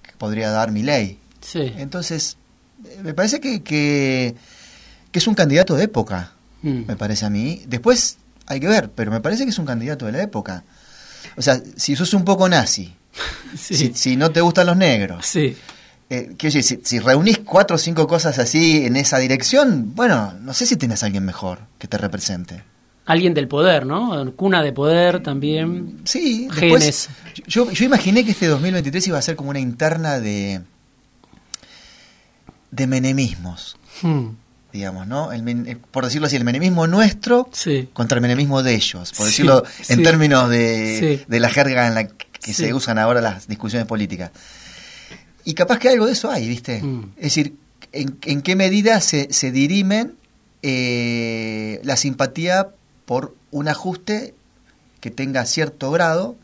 que 0.03 0.13
podría 0.19 0.51
dar 0.51 0.73
mi 0.73 0.83
ley. 0.83 1.19
sí. 1.41 1.73
Entonces, 1.79 2.37
me 3.03 3.15
parece 3.15 3.41
que, 3.41 3.63
que, 3.63 4.35
que 5.11 5.19
es 5.19 5.27
un 5.27 5.35
candidato 5.35 5.75
de 5.75 5.85
época, 5.85 6.33
mm. 6.63 6.87
me 6.87 6.97
parece 6.97 7.27
a 7.27 7.31
mí. 7.31 7.63
Después 7.67 8.19
hay 8.47 8.61
que 8.61 8.69
ver, 8.69 8.91
pero 8.91 9.11
me 9.11 9.21
parece 9.21 9.45
que 9.45 9.51
es 9.51 9.59
un 9.59 9.67
candidato 9.67 10.07
de 10.07 10.13
la 10.13 10.23
época. 10.23 10.65
O 11.37 11.43
sea, 11.43 11.61
si 11.77 11.97
sos 11.97 12.15
un 12.15 12.25
poco 12.25 12.49
nazi, 12.49 12.95
Sí, 13.57 13.77
si, 13.77 13.95
si 13.95 14.17
no 14.17 14.31
te 14.31 14.41
gustan 14.41 14.67
los 14.67 14.77
negros, 14.77 15.25
sí, 15.27 15.57
eh, 16.11 16.35
si, 16.39 16.63
si 16.63 16.99
reunís 16.99 17.39
cuatro 17.39 17.77
o 17.77 17.79
cinco 17.79 18.07
cosas 18.07 18.39
así 18.39 18.85
en 18.85 18.97
esa 18.97 19.19
dirección, 19.19 19.95
bueno, 19.95 20.35
no 20.41 20.53
sé 20.53 20.67
si 20.67 20.77
tienes 20.77 21.03
a 21.03 21.07
alguien 21.07 21.25
mejor 21.25 21.61
que 21.79 21.89
te 21.89 21.97
represente. 21.99 22.63
Alguien 23.07 23.35
del 23.35 23.49
poder, 23.49 23.85
¿no? 23.85 24.33
Cuna 24.35 24.63
de 24.63 24.73
poder 24.73 25.23
también. 25.23 26.01
Sí, 26.05 26.49
Genes. 26.51 26.81
después, 26.81 27.09
yo, 27.47 27.71
yo 27.71 27.85
imaginé 27.85 28.25
que 28.25 28.31
este 28.31 28.47
2023 28.47 29.09
iba 29.09 29.19
a 29.19 29.23
ser 29.23 29.37
como 29.37 29.51
una 29.51 29.61
interna 29.61 30.21
de 30.21 30.63
de 32.75 32.87
menemismos, 32.87 33.77
Mm, 34.03 34.29
digamos, 34.73 35.07
¿no? 35.07 35.33
El 35.33 35.43
men- 35.43 35.67
eh, 35.69 35.77
por 35.91 36.05
decirlo 36.05 36.27
así, 36.27 36.37
el 36.37 36.45
menemismo 36.45 36.87
nuestro 36.87 37.49
Sí, 37.53 37.89
contra 37.93 38.17
el 38.17 38.23
menemismo 38.23 38.63
de 38.63 38.75
ellos, 38.75 39.13
por 39.13 39.27
Sí, 39.27 39.31
decirlo 39.33 39.63
en 39.89 39.97
sí. 39.99 40.03
términos 40.03 40.49
de, 40.51 41.25
de 41.27 41.41
la 41.41 41.49
jerga 41.51 41.87
en 41.87 41.95
la 41.95 42.09
que 42.09 42.53
se 42.53 42.75
usan 42.75 42.99
ahora 42.99 43.21
las 43.21 43.47
discusiones 43.47 43.87
políticas. 43.87 44.31
Y 45.45 45.55
capaz 45.55 45.79
que 45.79 45.89
algo 45.91 46.07
de 46.07 46.13
eso 46.13 46.31
hay, 46.31 46.49
¿viste? 46.49 46.83
Mm. 46.83 47.13
Es 47.17 47.23
decir, 47.23 47.55
en, 47.93 48.19
en 48.23 48.43
qué 48.43 48.57
medida 48.57 49.01
se, 49.01 49.33
se 49.33 49.53
dirimen 49.53 50.15
eh, 50.63 51.81
la 51.85 51.97
simpatía 51.97 52.69
por 53.07 53.35
un 53.51 53.69
ajuste 53.69 54.35
que 55.01 55.11
tenga 55.11 55.45
cierto 55.47 55.91
grado 55.91 56.37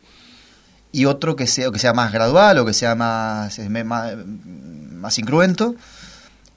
y 0.93 1.05
otro 1.05 1.35
que 1.35 1.47
sea, 1.47 1.71
que 1.71 1.79
sea 1.79 1.93
más 1.93 2.11
gradual 2.13 2.57
o 2.59 2.65
que 2.65 2.73
sea 2.73 2.95
más, 2.95 3.57
más, 3.83 4.13
más 4.25 5.17
incruento 5.19 5.75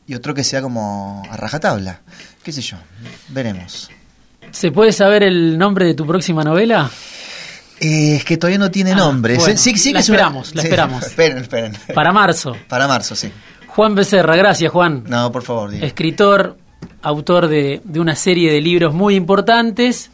y 0.06 0.14
otro 0.14 0.34
que 0.34 0.44
sea 0.44 0.60
como 0.62 1.22
a 1.30 1.36
rajatabla. 1.36 2.00
¿Qué 2.42 2.52
sé 2.52 2.60
yo? 2.62 2.76
Veremos. 3.28 3.90
¿Se 4.50 4.70
puede 4.70 4.92
saber 4.92 5.22
el 5.22 5.56
nombre 5.58 5.86
de 5.86 5.94
tu 5.94 6.06
próxima 6.06 6.44
novela? 6.44 6.90
Eh, 7.80 8.16
es 8.16 8.24
que 8.24 8.36
todavía 8.36 8.58
no 8.58 8.70
tiene 8.70 8.92
Ah, 8.92 8.96
nombre. 8.96 9.36
bueno, 9.36 9.56
sí, 9.56 9.76
sí 9.76 9.92
la 9.92 9.98
que 9.98 10.02
es 10.02 10.08
una- 10.08 10.16
esperamos, 10.18 10.54
la 10.54 10.62
sí, 10.62 10.68
esperamos. 10.68 11.02
esperen, 11.06 11.38
esperen. 11.38 11.72
Para 11.94 12.12
marzo. 12.12 12.56
Para 12.68 12.86
marzo, 12.86 13.16
sí. 13.16 13.32
Juan 13.66 13.94
Becerra, 13.94 14.36
gracias 14.36 14.70
Juan. 14.70 15.02
No, 15.08 15.32
por 15.32 15.42
favor, 15.42 15.70
diga. 15.70 15.84
Escritor, 15.86 16.56
autor 17.02 17.48
de, 17.48 17.80
de 17.82 17.98
una 18.00 18.14
serie 18.14 18.52
de 18.52 18.60
libros 18.60 18.94
muy 18.94 19.16
importantes. 19.16 20.10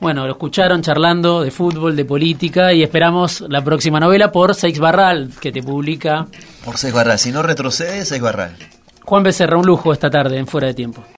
Bueno, 0.00 0.26
lo 0.26 0.32
escucharon 0.32 0.82
charlando 0.82 1.42
de 1.42 1.50
fútbol, 1.50 1.94
de 1.96 2.04
política 2.04 2.72
y 2.72 2.82
esperamos 2.82 3.40
la 3.48 3.62
próxima 3.62 3.98
novela 4.00 4.30
por 4.32 4.54
Seix 4.54 4.78
Barral, 4.78 5.30
que 5.40 5.52
te 5.52 5.62
publica 5.62 6.26
Por 6.64 6.76
seis 6.76 6.92
barral. 6.92 7.18
Si 7.20 7.30
no 7.32 7.42
retrocede, 7.42 8.04
seis 8.04 8.20
barral. 8.20 8.56
Juan 9.04 9.22
Becerra. 9.22 9.56
Un 9.56 9.66
lujo 9.66 9.92
esta 9.92 10.10
tarde 10.10 10.38
en 10.38 10.46
Fuera 10.46 10.68
de 10.68 10.74
Tiempo. 10.74 11.02